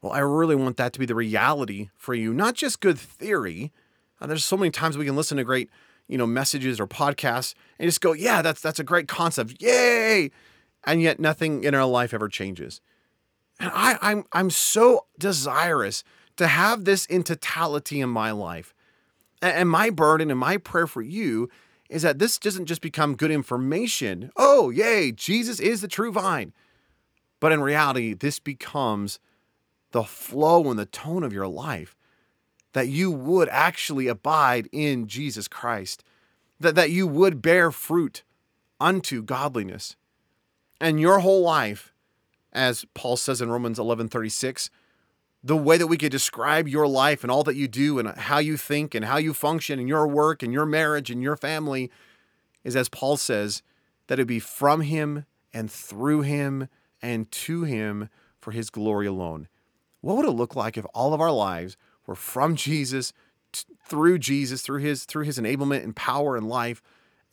Well, 0.00 0.12
I 0.12 0.20
really 0.20 0.54
want 0.54 0.76
that 0.76 0.92
to 0.92 0.98
be 0.98 1.06
the 1.06 1.14
reality 1.14 1.88
for 1.96 2.14
you, 2.14 2.32
not 2.32 2.54
just 2.54 2.80
good 2.80 2.98
theory. 2.98 3.72
Uh, 4.20 4.26
there's 4.26 4.44
so 4.44 4.56
many 4.56 4.70
times 4.70 4.96
we 4.96 5.04
can 5.04 5.16
listen 5.16 5.38
to 5.38 5.44
great, 5.44 5.70
you 6.06 6.16
know, 6.16 6.26
messages 6.26 6.78
or 6.78 6.86
podcasts 6.86 7.54
and 7.78 7.88
just 7.88 8.00
go, 8.00 8.12
"Yeah, 8.12 8.42
that's 8.42 8.60
that's 8.60 8.78
a 8.78 8.84
great 8.84 9.08
concept. 9.08 9.60
Yay!" 9.60 10.30
And 10.84 11.02
yet 11.02 11.18
nothing 11.18 11.64
in 11.64 11.74
our 11.74 11.86
life 11.86 12.14
ever 12.14 12.28
changes. 12.28 12.80
And 13.58 13.70
I, 13.74 13.98
I'm 14.00 14.24
I'm 14.32 14.50
so 14.50 15.06
desirous 15.18 16.04
to 16.36 16.46
have 16.46 16.84
this 16.84 17.04
in 17.06 17.24
totality 17.24 18.00
in 18.00 18.10
my 18.10 18.30
life. 18.30 18.74
And 19.42 19.68
my 19.68 19.90
burden 19.90 20.30
and 20.30 20.38
my 20.38 20.56
prayer 20.56 20.86
for 20.86 21.02
you 21.02 21.48
is 21.88 22.02
that 22.02 22.18
this 22.18 22.38
doesn't 22.38 22.66
just 22.66 22.80
become 22.80 23.16
good 23.16 23.30
information. 23.30 24.30
Oh, 24.36 24.70
yay, 24.70 25.12
Jesus 25.12 25.58
is 25.60 25.80
the 25.80 25.88
true 25.88 26.12
vine. 26.12 26.52
But 27.40 27.52
in 27.52 27.60
reality, 27.60 28.14
this 28.14 28.38
becomes 28.38 29.18
the 29.92 30.04
flow 30.04 30.70
and 30.70 30.78
the 30.78 30.86
tone 30.86 31.22
of 31.22 31.32
your 31.32 31.48
life 31.48 31.96
that 32.72 32.88
you 32.88 33.10
would 33.10 33.48
actually 33.48 34.06
abide 34.06 34.68
in 34.72 35.06
Jesus 35.06 35.48
Christ, 35.48 36.04
that, 36.60 36.74
that 36.74 36.90
you 36.90 37.06
would 37.06 37.40
bear 37.40 37.70
fruit 37.70 38.22
unto 38.78 39.22
godliness. 39.22 39.96
And 40.80 41.00
your 41.00 41.20
whole 41.20 41.42
life, 41.42 41.92
as 42.52 42.84
Paul 42.94 43.16
says 43.16 43.40
in 43.40 43.50
Romans 43.50 43.78
11 43.78 44.08
36, 44.08 44.70
the 45.42 45.56
way 45.56 45.76
that 45.76 45.86
we 45.86 45.96
could 45.96 46.12
describe 46.12 46.66
your 46.66 46.86
life 46.86 47.22
and 47.22 47.30
all 47.30 47.44
that 47.44 47.56
you 47.56 47.68
do 47.68 47.98
and 47.98 48.08
how 48.08 48.38
you 48.38 48.56
think 48.56 48.94
and 48.94 49.04
how 49.04 49.16
you 49.16 49.32
function 49.32 49.78
in 49.78 49.86
your 49.86 50.06
work 50.06 50.42
and 50.42 50.52
your 50.52 50.66
marriage 50.66 51.10
and 51.10 51.22
your 51.22 51.36
family 51.36 51.90
is 52.64 52.74
as 52.74 52.88
Paul 52.88 53.16
says 53.16 53.62
that 54.08 54.18
it 54.18 54.26
be 54.26 54.40
from 54.40 54.80
him 54.80 55.24
and 55.52 55.70
through 55.70 56.22
him 56.22 56.68
and 57.00 57.30
to 57.30 57.62
him 57.62 58.08
for 58.40 58.50
his 58.50 58.70
glory 58.70 59.06
alone. 59.06 59.48
What 60.00 60.16
would 60.16 60.26
it 60.26 60.32
look 60.32 60.56
like 60.56 60.76
if 60.76 60.84
all 60.94 61.14
of 61.14 61.20
our 61.20 61.32
lives 61.32 61.76
were 62.06 62.14
from 62.14 62.56
Jesus 62.56 63.12
t- 63.52 63.64
through 63.86 64.18
Jesus 64.18 64.62
through 64.62 64.80
his 64.80 65.04
through 65.04 65.24
his 65.24 65.38
enablement 65.38 65.84
and 65.84 65.94
power 65.94 66.36
and 66.36 66.48
life 66.48 66.82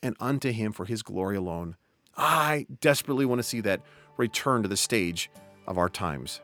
and 0.02 0.15
unto 0.20 0.52
him 0.52 0.72
for 0.72 0.86
his 0.86 1.02
glory 1.02 1.36
alone? 1.36 1.76
I 2.18 2.65
desperately 2.82 3.26
want 3.26 3.39
to 3.39 3.44
see 3.44 3.62
that 3.62 3.82
return 4.18 4.62
to 4.63 4.68
the 4.68 4.78
stage 4.78 5.30
of 5.68 5.78
our 5.78 5.89
times. 5.89 6.41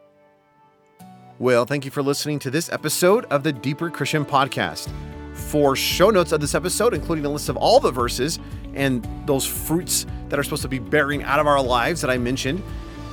Well, 1.41 1.65
thank 1.65 1.85
you 1.85 1.89
for 1.89 2.03
listening 2.03 2.37
to 2.37 2.51
this 2.51 2.71
episode 2.71 3.25
of 3.31 3.41
the 3.41 3.51
Deeper 3.51 3.89
Christian 3.89 4.23
Podcast. 4.23 4.91
For 5.33 5.75
show 5.75 6.11
notes 6.11 6.33
of 6.33 6.39
this 6.39 6.53
episode, 6.53 6.93
including 6.93 7.25
a 7.25 7.29
list 7.29 7.49
of 7.49 7.57
all 7.57 7.79
the 7.79 7.89
verses 7.89 8.37
and 8.75 9.03
those 9.25 9.43
fruits 9.43 10.05
that 10.29 10.37
are 10.37 10.43
supposed 10.43 10.61
to 10.61 10.67
be 10.67 10.77
bearing 10.77 11.23
out 11.23 11.39
of 11.39 11.47
our 11.47 11.59
lives 11.59 11.99
that 12.01 12.11
I 12.11 12.19
mentioned, 12.19 12.61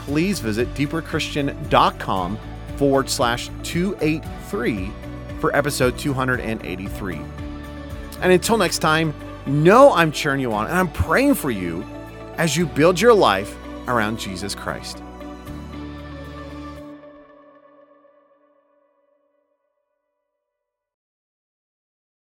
please 0.01 0.41
visit 0.41 0.69
deeperchristian.com 0.75 2.39
forward 2.77 3.09
slash 3.09 3.49
283 3.63 4.93
for 5.41 5.57
episode 5.57 5.97
283. 5.97 7.21
And 8.21 8.31
until 8.31 8.59
next 8.59 8.81
time, 8.81 9.15
know 9.47 9.95
I'm 9.95 10.13
cheering 10.13 10.43
you 10.43 10.53
on 10.53 10.67
and 10.67 10.77
I'm 10.77 10.93
praying 10.93 11.37
for 11.37 11.51
you 11.51 11.83
as 12.37 12.59
you 12.59 12.67
build 12.67 13.01
your 13.01 13.15
life 13.15 13.57
around 13.87 14.19
Jesus 14.19 14.55
Christ. 14.55 15.03